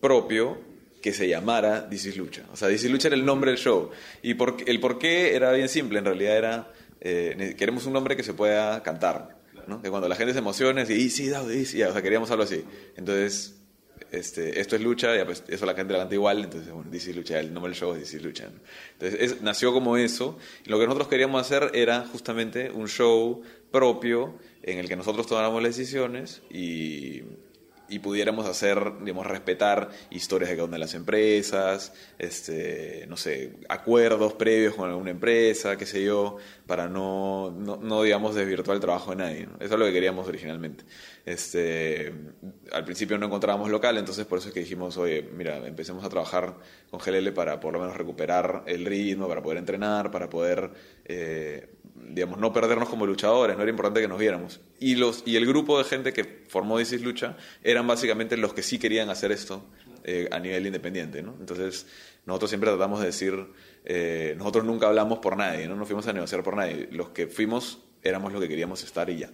propio 0.01 0.72
que 1.03 1.11
se 1.11 1.27
llamara 1.27 1.89
This 1.89 2.15
Lucha. 2.15 2.43
O 2.53 2.55
sea, 2.55 2.69
This 2.69 2.89
Lucha 2.89 3.09
era 3.09 3.17
el 3.17 3.25
nombre 3.25 3.51
del 3.51 3.59
show. 3.59 3.91
Y 4.21 4.35
por, 4.35 4.55
el 4.65 4.79
por 4.79 4.97
qué 4.97 5.35
era 5.35 5.51
bien 5.51 5.67
simple, 5.67 5.99
en 5.99 6.05
realidad 6.05 6.37
era, 6.37 6.71
eh, 7.01 7.55
queremos 7.57 7.85
un 7.85 7.91
nombre 7.91 8.15
que 8.15 8.23
se 8.23 8.33
pueda 8.33 8.81
cantar. 8.81 9.37
¿no? 9.67 9.79
De 9.79 9.89
cuando 9.89 10.07
la 10.07 10.15
gente 10.15 10.31
se 10.31 10.39
emociona, 10.39 10.83
y 10.83 10.85
sí, 10.85 11.09
sí, 11.09 11.83
o 11.83 11.91
sea, 11.91 12.01
queríamos 12.01 12.31
algo 12.31 12.43
así. 12.43 12.63
Entonces, 12.95 13.55
este, 14.11 14.61
esto 14.61 14.77
es 14.77 14.81
lucha, 14.81 15.13
y 15.19 15.25
pues, 15.25 15.43
eso 15.49 15.65
la 15.65 15.73
gente 15.73 15.91
la 15.91 15.99
canta 15.99 16.15
igual, 16.15 16.45
entonces, 16.45 16.71
bueno, 16.71 16.89
DC 16.89 17.13
Lucha, 17.13 17.37
el 17.37 17.53
nombre 17.53 17.71
del 17.71 17.77
show 17.77 17.93
es 17.93 17.99
DC 17.99 18.21
Lucha. 18.21 18.49
Entonces, 18.97 19.41
nació 19.41 19.73
como 19.73 19.97
eso, 19.97 20.37
y 20.65 20.69
lo 20.69 20.79
que 20.79 20.85
nosotros 20.85 21.09
queríamos 21.09 21.41
hacer 21.41 21.71
era 21.73 22.05
justamente 22.07 22.71
un 22.71 22.87
show 22.87 23.41
propio 23.71 24.39
en 24.61 24.79
el 24.79 24.87
que 24.87 24.95
nosotros 24.95 25.27
tomáramos 25.27 25.61
las 25.61 25.75
decisiones 25.75 26.41
y, 26.49 27.23
y 27.93 27.99
pudiéramos 27.99 28.47
hacer, 28.47 28.91
digamos, 29.01 29.27
respetar 29.27 29.89
historias 30.09 30.49
de 30.49 30.55
cada 30.55 30.67
una 30.67 30.77
de 30.77 30.79
las 30.79 30.95
empresas, 30.95 31.93
este, 32.17 33.05
no 33.07 33.17
sé, 33.17 33.53
acuerdos 33.69 34.33
previos 34.33 34.73
con 34.73 34.89
alguna 34.89 35.11
empresa, 35.11 35.77
qué 35.77 35.85
sé 35.85 36.03
yo, 36.03 36.37
para 36.65 36.87
no, 36.89 37.51
no, 37.51 38.01
digamos, 38.01 38.33
desvirtuar 38.33 38.73
el 38.73 38.81
trabajo 38.81 39.11
de 39.11 39.17
nadie. 39.17 39.47
Eso 39.59 39.75
es 39.75 39.79
lo 39.79 39.85
que 39.85 39.93
queríamos 39.93 40.27
originalmente. 40.27 40.85
Este, 41.23 42.11
al 42.71 42.83
principio 42.83 43.19
no 43.19 43.27
encontrábamos 43.27 43.69
local, 43.69 43.99
entonces 43.99 44.25
por 44.25 44.39
eso 44.39 44.47
es 44.47 44.55
que 44.55 44.61
dijimos, 44.61 44.97
oye, 44.97 45.21
mira, 45.21 45.57
empecemos 45.67 46.03
a 46.03 46.09
trabajar 46.09 46.55
con 46.89 46.99
GLL 46.99 47.31
para 47.31 47.59
por 47.59 47.73
lo 47.73 47.79
menos 47.79 47.95
recuperar 47.95 48.63
el 48.65 48.85
ritmo, 48.85 49.27
para 49.27 49.43
poder 49.43 49.59
entrenar, 49.59 50.09
para 50.09 50.31
poder... 50.31 50.71
Eh, 51.05 51.69
digamos, 52.09 52.39
no 52.39 52.53
perdernos 52.53 52.89
como 52.89 53.05
luchadores, 53.05 53.55
no 53.55 53.63
era 53.63 53.69
importante 53.69 54.01
que 54.01 54.07
nos 54.07 54.19
viéramos. 54.19 54.61
Y, 54.79 54.95
los, 54.95 55.23
y 55.25 55.35
el 55.35 55.45
grupo 55.45 55.77
de 55.77 55.83
gente 55.83 56.13
que 56.13 56.43
formó 56.47 56.77
Dicis 56.77 57.01
Lucha 57.01 57.37
eran 57.63 57.87
básicamente 57.87 58.37
los 58.37 58.53
que 58.53 58.63
sí 58.63 58.79
querían 58.79 59.09
hacer 59.09 59.31
esto 59.31 59.65
eh, 60.03 60.27
a 60.31 60.39
nivel 60.39 60.67
independiente, 60.67 61.21
¿no? 61.21 61.35
Entonces, 61.39 61.87
nosotros 62.25 62.49
siempre 62.49 62.69
tratamos 62.69 62.99
de 62.99 63.07
decir, 63.07 63.47
eh, 63.85 64.35
nosotros 64.37 64.65
nunca 64.65 64.87
hablamos 64.87 65.19
por 65.19 65.37
nadie, 65.37 65.67
¿no? 65.67 65.75
No 65.75 65.85
fuimos 65.85 66.07
a 66.07 66.13
negociar 66.13 66.43
por 66.43 66.55
nadie. 66.55 66.89
Los 66.91 67.09
que 67.09 67.27
fuimos 67.27 67.79
éramos 68.03 68.33
lo 68.33 68.39
que 68.39 68.47
queríamos 68.47 68.83
estar 68.83 69.09
y 69.09 69.19
ya. 69.19 69.31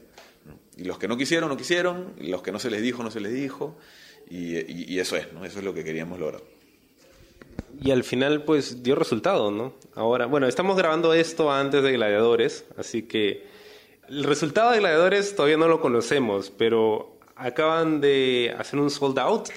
Y 0.77 0.86
los 0.86 0.97
que 0.97 1.08
no 1.08 1.17
quisieron, 1.17 1.49
no 1.49 1.58
quisieron, 1.58 2.13
y 2.19 2.27
los 2.27 2.41
que 2.41 2.51
no 2.51 2.60
se 2.60 2.69
les 2.69 2.82
dijo, 2.82 3.03
no 3.03 3.12
se 3.12 3.19
les 3.19 3.34
dijo, 3.34 3.77
y, 4.29 4.93
y 4.93 4.99
eso 4.99 5.17
es, 5.17 5.32
¿no? 5.34 5.43
Eso 5.43 5.60
es 5.60 5.65
lo 5.65 5.73
que 5.73 5.84
queríamos 5.84 6.19
lograr 6.19 6.41
y 7.82 7.91
al 7.91 8.04
final 8.04 8.43
pues 8.43 8.84
dio 8.84 8.95
resultado, 8.95 9.52
¿no? 9.52 9.73
Ahora, 9.95 10.25
bueno, 10.25 10.47
estamos 10.47 10.78
grabando 10.78 11.13
esto 11.13 11.52
antes 11.52 11.84
de 11.84 11.93
Gladiadores, 11.93 12.65
así 12.78 13.04
que 13.04 13.47
el 14.08 14.23
resultado 14.23 14.71
de 14.71 14.80
Gladiadores 14.80 15.36
todavía 15.36 15.58
no 15.58 15.67
lo 15.67 15.80
conocemos, 15.80 16.52
pero 16.52 17.19
acaban 17.36 18.02
de 18.02 18.54
hacer 18.58 18.80
un 18.80 18.89
sold 18.89 19.19
out 19.19 19.49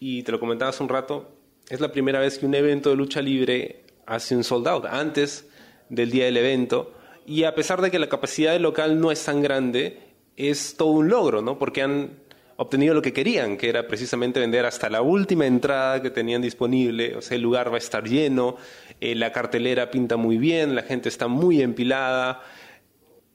y 0.00 0.22
te 0.22 0.32
lo 0.32 0.40
comentaba 0.40 0.72
un 0.80 0.88
rato, 0.88 1.30
es 1.68 1.80
la 1.80 1.92
primera 1.92 2.18
vez 2.18 2.38
que 2.38 2.46
un 2.46 2.54
evento 2.54 2.90
de 2.90 2.96
lucha 2.96 3.22
libre 3.22 3.84
hace 4.06 4.36
un 4.36 4.44
sold 4.44 4.66
out 4.66 4.84
antes 4.86 5.48
del 5.88 6.10
día 6.10 6.24
del 6.24 6.36
evento 6.36 6.92
y 7.26 7.44
a 7.44 7.54
pesar 7.54 7.80
de 7.80 7.90
que 7.90 7.98
la 7.98 8.08
capacidad 8.08 8.52
del 8.52 8.62
local 8.62 9.00
no 9.00 9.10
es 9.10 9.24
tan 9.24 9.40
grande, 9.40 10.00
es 10.36 10.76
todo 10.76 10.88
un 10.90 11.08
logro, 11.08 11.40
¿no? 11.40 11.58
Porque 11.58 11.82
han 11.82 12.18
obtenido 12.56 12.94
lo 12.94 13.02
que 13.02 13.12
querían, 13.12 13.56
que 13.56 13.68
era 13.68 13.86
precisamente 13.86 14.40
vender 14.40 14.64
hasta 14.66 14.88
la 14.88 15.02
última 15.02 15.46
entrada 15.46 16.00
que 16.00 16.10
tenían 16.10 16.42
disponible. 16.42 17.16
O 17.16 17.22
sea, 17.22 17.36
el 17.36 17.42
lugar 17.42 17.70
va 17.70 17.76
a 17.76 17.78
estar 17.78 18.04
lleno, 18.04 18.56
eh, 19.00 19.14
la 19.14 19.32
cartelera 19.32 19.90
pinta 19.90 20.16
muy 20.16 20.38
bien, 20.38 20.74
la 20.74 20.82
gente 20.82 21.08
está 21.08 21.28
muy 21.28 21.62
empilada. 21.62 22.42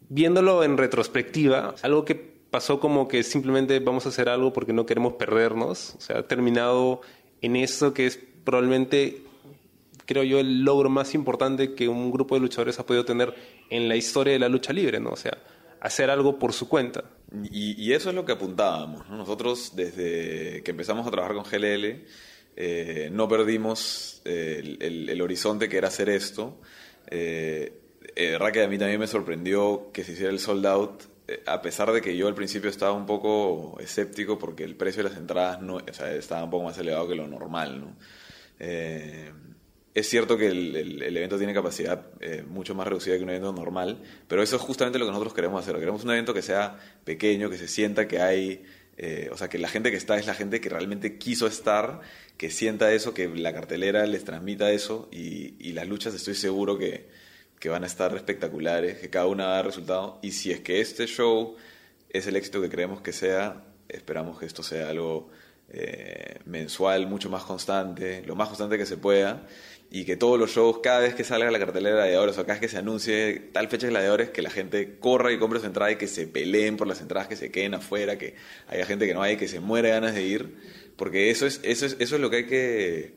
Viéndolo 0.09 0.63
en 0.63 0.77
retrospectiva, 0.77 1.75
algo 1.81 2.05
que 2.05 2.15
pasó 2.15 2.79
como 2.79 3.07
que 3.07 3.23
simplemente 3.23 3.79
vamos 3.79 4.05
a 4.05 4.09
hacer 4.09 4.29
algo 4.29 4.53
porque 4.53 4.73
no 4.73 4.85
queremos 4.85 5.13
perdernos. 5.13 5.95
O 5.97 6.01
sea, 6.01 6.19
ha 6.19 6.27
terminado 6.27 7.01
en 7.41 7.55
eso 7.55 7.93
que 7.93 8.07
es 8.07 8.19
probablemente, 8.43 9.21
creo 10.05 10.23
yo, 10.23 10.39
el 10.39 10.63
logro 10.63 10.89
más 10.89 11.13
importante 11.13 11.75
que 11.75 11.87
un 11.87 12.11
grupo 12.11 12.35
de 12.35 12.41
luchadores 12.41 12.79
ha 12.79 12.85
podido 12.85 13.05
tener 13.05 13.33
en 13.69 13.87
la 13.87 13.95
historia 13.95 14.33
de 14.33 14.39
la 14.39 14.49
lucha 14.49 14.73
libre, 14.73 14.99
¿no? 14.99 15.11
O 15.11 15.15
sea, 15.15 15.37
hacer 15.81 16.09
algo 16.09 16.39
por 16.39 16.53
su 16.53 16.67
cuenta. 16.67 17.03
Y, 17.51 17.93
eso 17.93 18.09
es 18.09 18.15
lo 18.15 18.25
que 18.25 18.31
apuntábamos. 18.31 19.07
Nosotros, 19.09 19.73
desde 19.75 20.63
que 20.63 20.71
empezamos 20.71 21.05
a 21.05 21.11
trabajar 21.11 21.35
con 21.35 21.43
GLL, 21.43 22.05
eh, 22.55 23.09
no 23.11 23.27
perdimos 23.27 24.21
eh, 24.25 24.77
el, 24.79 25.21
horizonte 25.21 25.69
que 25.69 25.77
era 25.77 25.89
hacer 25.89 26.09
esto. 26.09 26.59
Eh, 27.07 27.73
eh 28.15 28.35
a 28.35 28.67
mí 28.67 28.77
también 28.77 28.99
me 28.99 29.07
sorprendió 29.07 29.91
que 29.93 30.03
se 30.03 30.13
hiciera 30.13 30.31
el 30.31 30.39
sold 30.39 30.65
out, 30.65 31.03
a 31.45 31.61
pesar 31.61 31.91
de 31.91 32.01
que 32.01 32.17
yo 32.17 32.27
al 32.27 32.33
principio 32.33 32.71
estaba 32.71 32.93
un 32.93 33.05
poco 33.05 33.77
escéptico 33.79 34.39
porque 34.39 34.63
el 34.63 34.75
precio 34.75 35.03
de 35.03 35.09
las 35.09 35.17
entradas 35.17 35.61
no, 35.61 35.79
estaba 35.79 36.43
un 36.43 36.49
poco 36.49 36.63
más 36.63 36.77
elevado 36.79 37.07
que 37.07 37.15
lo 37.15 37.27
normal. 37.27 37.79
¿no? 37.79 37.95
Es 39.99 40.07
cierto 40.07 40.37
que 40.37 40.47
el, 40.47 41.17
evento 41.17 41.37
tiene 41.37 41.53
capacidad 41.53 42.05
eh, 42.21 42.41
mucho 42.47 42.73
más 42.73 42.87
reducida 42.87 43.17
que 43.17 43.23
un 43.23 43.31
evento 43.31 43.51
normal, 43.51 44.01
pero 44.29 44.41
eso 44.41 44.55
es 44.55 44.61
justamente 44.61 44.97
lo 44.97 45.03
que 45.03 45.11
nosotros 45.11 45.33
queremos 45.33 45.61
hacer. 45.61 45.77
Queremos 45.77 46.05
un 46.05 46.11
evento 46.11 46.33
que 46.33 46.41
sea 46.41 46.79
pequeño, 47.03 47.49
que 47.49 47.57
se 47.57 47.67
sienta 47.67 48.07
que 48.07 48.21
hay, 48.21 48.63
eh, 48.95 49.29
o 49.29 49.35
sea, 49.35 49.49
que 49.49 49.57
la 49.57 49.67
gente 49.67 49.91
que 49.91 49.97
está 49.97 50.17
es 50.17 50.25
la 50.25 50.35
gente 50.35 50.61
que 50.61 50.69
realmente 50.69 51.17
quiso 51.17 51.47
estar, 51.47 51.99
que 52.37 52.49
sienta 52.49 52.93
eso, 52.93 53.13
que 53.13 53.27
la 53.27 53.51
cartelera 53.51 54.05
les 54.05 54.23
transmita 54.23 54.71
eso 54.71 55.09
y, 55.11 55.73
las 55.73 55.85
luchas 55.85 56.13
estoy 56.13 56.35
seguro 56.35 56.77
que, 56.77 57.09
van 57.65 57.83
a 57.83 57.87
estar 57.87 58.15
espectaculares, 58.15 58.99
que 58.99 59.09
cada 59.09 59.25
una 59.25 59.47
va 59.47 59.51
a 59.51 59.55
dar 59.55 59.65
resultado. 59.65 60.19
Y 60.21 60.31
si 60.31 60.51
es 60.51 60.61
que 60.61 60.79
este 60.79 61.07
show 61.07 61.57
es 62.09 62.25
el 62.25 62.37
éxito 62.37 62.61
que 62.61 62.69
creemos 62.69 63.01
que 63.01 63.11
sea, 63.11 63.65
esperamos 63.89 64.39
que 64.39 64.45
esto 64.45 64.63
sea 64.63 64.87
algo 64.87 65.29
eh, 65.67 66.39
mensual, 66.45 67.05
mucho 67.05 67.29
más 67.29 67.43
constante, 67.43 68.23
lo 68.25 68.37
más 68.37 68.47
constante 68.47 68.77
que 68.77 68.85
se 68.85 68.95
pueda 68.95 69.45
y 69.91 70.05
que 70.05 70.15
todos 70.15 70.39
los 70.39 70.51
shows, 70.51 70.79
cada 70.83 70.99
vez 70.99 71.15
que 71.15 71.23
salga 71.23 71.49
la 71.49 71.57
cartelera 71.57 71.95
de 71.95 72.01
gladiadores 72.01 72.37
o 72.37 72.41
cada 72.41 72.53
vez 72.53 72.61
que 72.61 72.67
se 72.67 72.77
anuncie 72.77 73.49
tal 73.51 73.69
fecha 73.69 73.87
de 73.87 73.91
gladiadores, 73.91 74.29
que 74.29 74.41
la 74.41 74.51
gente 74.51 74.97
corra 74.99 75.31
y 75.31 75.39
compre 75.39 75.59
su 75.59 75.65
entrada 75.65 75.91
y 75.91 75.95
que 75.95 76.07
se 76.07 76.27
peleen 76.27 76.77
por 76.77 76.87
las 76.87 77.01
entradas, 77.01 77.27
que 77.27 77.35
se 77.35 77.51
queden 77.51 77.73
afuera, 77.73 78.17
que 78.17 78.35
haya 78.67 78.85
gente 78.85 79.07
que 79.07 79.13
no 79.13 79.23
hay, 79.23 79.37
que 79.37 79.47
se 79.47 79.59
muere 79.59 79.89
ganas 79.89 80.13
de 80.13 80.23
ir, 80.23 80.55
porque 80.95 81.31
eso 81.31 81.47
es, 81.47 81.59
eso 81.63 81.85
es, 81.85 81.95
eso 81.99 82.15
es 82.15 82.21
lo 82.21 82.29
que 82.29 82.35
hay 82.37 82.45
que 82.45 83.15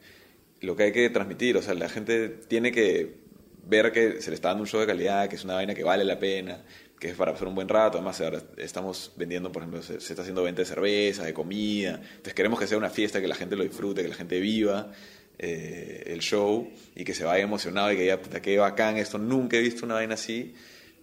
lo 0.60 0.76
que 0.76 0.84
hay 0.84 0.92
que 0.92 1.10
transmitir, 1.10 1.56
o 1.56 1.62
sea, 1.62 1.74
la 1.74 1.88
gente 1.88 2.28
tiene 2.28 2.70
que 2.70 3.16
ver 3.64 3.92
que 3.92 4.20
se 4.20 4.30
le 4.30 4.34
está 4.34 4.48
dando 4.48 4.62
un 4.62 4.68
show 4.68 4.80
de 4.80 4.86
calidad, 4.86 5.28
que 5.28 5.36
es 5.36 5.44
una 5.44 5.54
vaina 5.54 5.74
que 5.74 5.84
vale 5.84 6.04
la 6.04 6.18
pena, 6.18 6.62
que 6.98 7.10
es 7.10 7.16
para 7.16 7.32
pasar 7.32 7.48
un 7.48 7.54
buen 7.54 7.68
rato. 7.68 7.98
Además, 7.98 8.20
ahora 8.20 8.42
estamos 8.56 9.12
vendiendo, 9.16 9.50
por 9.50 9.62
ejemplo, 9.62 9.82
se, 9.82 9.96
está 9.96 10.22
haciendo 10.22 10.42
venta 10.42 10.62
de 10.62 10.66
cerveza, 10.66 11.24
de 11.24 11.34
comida. 11.34 12.00
Entonces, 12.00 12.34
queremos 12.34 12.60
que 12.60 12.66
sea 12.66 12.78
una 12.78 12.90
fiesta, 12.90 13.20
que 13.20 13.26
la 13.26 13.34
gente 13.34 13.56
lo 13.56 13.64
disfrute, 13.64 14.02
que 14.02 14.08
la 14.08 14.14
gente 14.14 14.38
viva. 14.40 14.92
Eh, 15.38 16.04
el 16.06 16.20
show 16.20 16.70
y 16.94 17.04
que 17.04 17.14
se 17.14 17.24
vaya 17.24 17.42
emocionado 17.42 17.90
y 17.90 17.96
que 17.96 18.02
diga, 18.02 18.18
puta, 18.18 18.40
qué 18.40 18.58
bacán 18.58 18.96
esto, 18.96 19.18
nunca 19.18 19.56
he 19.56 19.60
visto 19.60 19.84
una 19.84 19.94
vaina 19.94 20.14
así. 20.14 20.54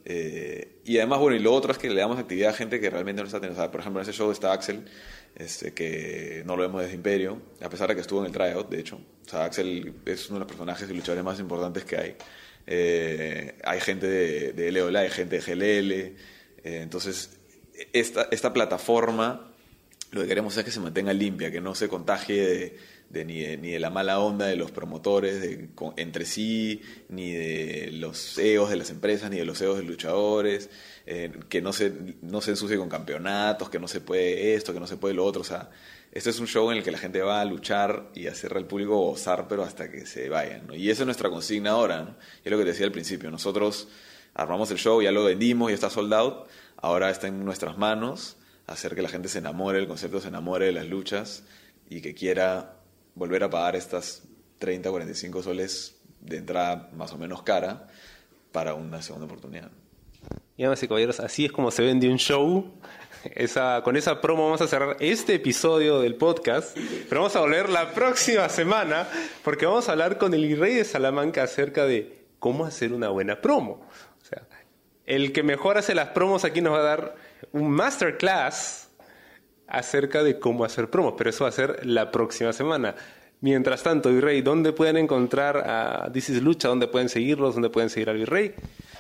Eh, 0.06 0.80
y 0.86 0.98
además, 0.98 1.20
bueno, 1.20 1.36
y 1.36 1.40
lo 1.40 1.54
otro 1.54 1.72
es 1.72 1.78
que 1.78 1.90
le 1.90 2.00
damos 2.00 2.18
actividad 2.18 2.52
a 2.52 2.54
gente 2.54 2.80
que 2.80 2.90
realmente 2.90 3.22
no 3.22 3.28
está 3.28 3.40
teniendo. 3.42 3.70
Por 3.70 3.82
ejemplo, 3.82 4.02
en 4.02 4.10
ese 4.10 4.18
show 4.18 4.32
está 4.32 4.54
Axel, 4.54 4.86
este, 5.36 5.74
que 5.74 6.44
no 6.46 6.56
lo 6.56 6.64
vemos 6.64 6.82
desde 6.82 6.96
Imperio, 6.96 7.42
a 7.62 7.70
pesar 7.70 7.90
de 7.90 7.96
que 7.96 8.02
estuvo 8.02 8.22
en 8.22 8.28
el 8.28 8.32
tryout, 8.32 8.70
de 8.70 8.80
hecho. 8.80 9.00
O 9.26 9.30
sea, 9.30 9.46
Axel 9.46 9.94
es 10.06 10.30
uno 10.30 10.40
de 10.40 10.46
los 10.46 10.48
personajes 10.48 10.90
y 10.90 10.94
luchadores 10.94 11.24
más 11.24 11.40
importantes 11.40 11.84
que 11.84 11.98
hay. 11.98 12.16
Eh, 12.66 13.56
hay 13.64 13.82
gente 13.82 14.08
de, 14.08 14.54
de 14.54 14.72
LOLA, 14.72 15.02
hay 15.02 15.10
gente 15.10 15.40
de 15.40 15.42
GLL. 15.42 16.16
Entonces, 16.64 17.38
esta, 17.94 18.28
esta 18.32 18.54
plataforma, 18.54 19.52
lo 20.12 20.22
que 20.22 20.28
queremos 20.28 20.56
es 20.58 20.64
que 20.64 20.72
se 20.72 20.80
mantenga 20.80 21.14
limpia, 21.14 21.52
que 21.52 21.62
no 21.62 21.76
se 21.76 21.88
contagie 21.88 22.42
de 22.42 22.78
de, 23.10 23.26
ni, 23.26 23.40
de, 23.42 23.58
ni 23.58 23.72
de 23.72 23.80
la 23.80 23.90
mala 23.90 24.20
onda 24.20 24.46
de 24.46 24.56
los 24.56 24.72
promotores 24.72 25.42
de, 25.42 25.70
entre 25.98 26.26
sí, 26.26 26.82
ni 27.10 27.32
de 27.32 27.90
los 27.94 28.38
egos 28.38 28.70
de 28.70 28.78
las 28.78 28.90
empresas, 28.90 29.30
ni 29.32 29.38
de 29.38 29.46
los 29.46 29.62
egos 29.62 29.78
de 29.78 29.84
los 29.84 29.92
luchadores, 29.92 30.70
eh, 31.06 31.32
que 31.50 31.62
no 31.62 31.74
se, 31.74 31.94
ensucie 32.22 32.78
con 32.78 32.90
campeonatos, 32.90 33.70
que 33.70 33.80
no 33.80 33.88
se 33.88 34.02
puede 34.02 34.54
esto, 34.54 34.74
que 34.74 34.80
no 34.80 34.88
se 34.88 34.98
puede 34.98 35.16
lo 35.16 35.26
otro. 35.26 35.42
O 35.42 35.46
sea, 35.46 35.70
este 36.12 36.30
es 36.30 36.40
un 36.40 36.48
show 36.48 36.70
en 36.72 36.78
el 36.78 36.84
que 36.84 36.92
la 36.92 36.98
gente 36.98 37.22
va 37.22 37.42
a 37.42 37.46
luchar 37.46 38.10
y 38.14 38.28
hacer 38.28 38.56
al 38.56 38.66
público 38.66 38.98
gozar, 38.98 39.48
pero 39.48 39.64
hasta 39.64 39.90
que 39.90 40.06
se 40.06 40.30
vayan. 40.30 40.68
Y 40.74 40.90
esa 40.90 41.04
es 41.04 41.06
nuestra 41.06 41.30
consigna 41.30 41.72
ahora. 41.72 42.18
Y 42.44 42.48
es 42.48 42.52
lo 42.52 42.58
que 42.58 42.64
te 42.64 42.72
decía 42.72 42.86
al 42.86 42.92
principio. 42.92 43.32
Nosotros 43.32 43.88
armamos 44.34 44.70
el 44.72 44.78
show, 44.78 45.02
ya 45.02 45.12
lo 45.12 45.24
vendimos, 45.24 45.72
y 45.72 45.74
está 45.74 45.90
sold 45.90 46.14
out. 46.14 46.48
Ahora 46.78 47.10
está 47.10 47.28
en 47.28 47.44
nuestras 47.44 47.78
manos 47.78 48.38
hacer 48.68 48.96
que 48.96 49.02
la 49.02 49.10
gente 49.10 49.30
se 49.30 49.40
enamore 49.40 49.80
del 49.80 49.88
concepto, 49.88 50.22
se 50.22 50.28
enamore 50.28 50.68
de 50.68 50.72
las 50.72 50.88
luchas 50.88 51.44
y 51.90 52.02
que 52.02 52.14
quiera 52.14 52.79
volver 53.20 53.44
a 53.44 53.50
pagar 53.50 53.76
estas 53.76 54.24
30, 54.58 54.90
45 54.90 55.44
soles 55.44 56.02
de 56.22 56.38
entrada 56.38 56.90
más 56.94 57.12
o 57.12 57.18
menos 57.18 57.44
cara 57.44 57.88
para 58.52 58.74
una 58.74 59.02
segunda 59.02 59.26
oportunidad. 59.26 59.70
Y 60.58 60.64
y 60.64 60.88
caballeros, 60.88 61.20
así 61.20 61.46
es 61.46 61.52
como 61.52 61.70
se 61.72 61.84
vende 61.84 62.10
un 62.10 62.18
show. 62.18 62.74
Con 63.84 63.98
esa 63.98 64.22
promo 64.22 64.46
vamos 64.46 64.62
a 64.62 64.68
cerrar 64.68 64.98
este 65.00 65.36
episodio 65.36 66.00
del 66.00 66.16
podcast, 66.16 66.78
pero 67.10 67.22
vamos 67.22 67.36
a 67.36 67.42
volver 67.42 67.70
la 67.70 67.94
próxima 67.94 68.48
semana 68.50 69.08
porque 69.44 69.66
vamos 69.66 69.90
a 69.90 69.92
hablar 69.92 70.18
con 70.18 70.34
el 70.34 70.58
rey 70.58 70.76
de 70.76 70.86
Salamanca 70.86 71.44
acerca 71.44 71.86
de 71.86 72.26
cómo 72.40 72.66
hacer 72.66 72.94
una 72.94 73.10
buena 73.10 73.42
promo. 73.42 73.86
O 74.22 74.26
sea, 74.26 74.44
el 75.06 75.34
que 75.34 75.44
mejor 75.44 75.78
hace 75.78 75.96
las 75.96 76.10
promos 76.10 76.46
aquí 76.46 76.62
nos 76.62 76.74
va 76.74 76.80
a 76.80 76.84
dar 76.84 77.16
un 77.52 77.72
masterclass 77.72 78.89
acerca 79.70 80.24
de 80.24 80.40
cómo 80.40 80.66
hacer 80.66 80.90
promos, 80.90 81.14
pero 81.18 81.30
eso 81.30 81.44
va 81.44 81.50
a 81.50 81.54
ser 81.54 81.86
la 81.86 82.12
próxima 82.12 82.54
semana. 82.54 82.96
Mientras 83.42 83.84
tanto, 83.84 84.10
Virrey, 84.10 84.42
¿dónde 84.42 84.74
pueden 84.74 84.98
encontrar 84.98 85.58
a 85.58 86.12
This 86.12 86.30
is 86.30 86.42
Lucha? 86.42 86.68
¿Dónde 86.68 86.88
pueden 86.88 87.08
seguirlos? 87.08 87.54
¿Dónde 87.54 87.70
pueden 87.70 87.90
seguir 87.90 88.10
al 88.10 88.18
Virrey? 88.18 88.54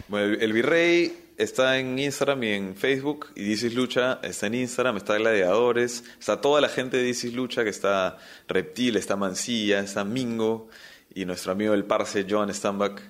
Bueno, 0.07 0.33
el, 0.33 0.41
el 0.41 0.53
Virrey 0.53 1.29
está 1.39 1.79
en 1.79 1.97
Instagram 1.97 2.43
y 2.43 2.49
en 2.49 2.75
Facebook, 2.75 3.27
y 3.35 3.45
This 3.45 3.63
is 3.63 3.73
Lucha 3.73 4.19
está 4.23 4.47
en 4.47 4.55
Instagram, 4.55 4.97
está 4.97 5.17
Gladiadores, 5.17 6.03
está 6.19 6.41
toda 6.41 6.59
la 6.59 6.67
gente 6.67 6.97
de 6.97 7.03
This 7.03 7.23
is 7.25 7.33
Lucha, 7.33 7.63
que 7.63 7.69
está 7.69 8.17
Reptil, 8.47 8.97
está 8.97 9.15
Mancilla, 9.15 9.79
está 9.79 10.03
Mingo, 10.03 10.67
y 11.13 11.25
nuestro 11.25 11.53
amigo 11.53 11.73
el 11.73 11.85
Parse 11.85 12.25
John 12.29 12.53
Stambach, 12.53 13.01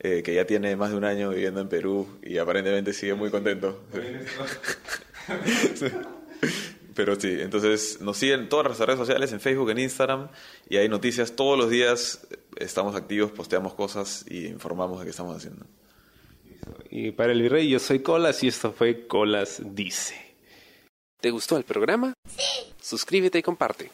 eh, 0.00 0.22
que 0.22 0.34
ya 0.34 0.46
tiene 0.46 0.76
más 0.76 0.90
de 0.90 0.96
un 0.96 1.04
año 1.04 1.30
viviendo 1.30 1.60
en 1.60 1.68
Perú 1.68 2.06
y 2.22 2.38
aparentemente 2.38 2.92
sigue 2.92 3.14
muy 3.14 3.30
contento. 3.30 3.82
Pero 6.98 7.14
sí, 7.14 7.36
entonces 7.38 8.00
nos 8.00 8.16
siguen 8.16 8.40
en 8.40 8.48
todas 8.48 8.66
las 8.66 8.80
redes 8.80 8.98
sociales, 8.98 9.30
en 9.30 9.38
Facebook, 9.38 9.70
en 9.70 9.78
Instagram, 9.78 10.30
y 10.68 10.78
hay 10.78 10.88
noticias 10.88 11.36
todos 11.36 11.56
los 11.56 11.70
días, 11.70 12.26
estamos 12.56 12.96
activos, 12.96 13.30
posteamos 13.30 13.74
cosas 13.74 14.24
y 14.28 14.46
informamos 14.46 14.98
de 14.98 15.04
qué 15.04 15.10
estamos 15.12 15.36
haciendo. 15.36 15.64
Y 16.90 17.12
para 17.12 17.30
el 17.30 17.40
virrey, 17.40 17.68
yo 17.68 17.78
soy 17.78 18.00
Colas 18.00 18.42
y 18.42 18.48
esto 18.48 18.72
fue 18.72 19.06
Colas 19.06 19.62
Dice. 19.64 20.16
¿Te 21.20 21.30
gustó 21.30 21.56
el 21.56 21.62
programa? 21.62 22.14
Sí. 22.26 22.74
Suscríbete 22.80 23.38
y 23.38 23.42
comparte. 23.44 23.92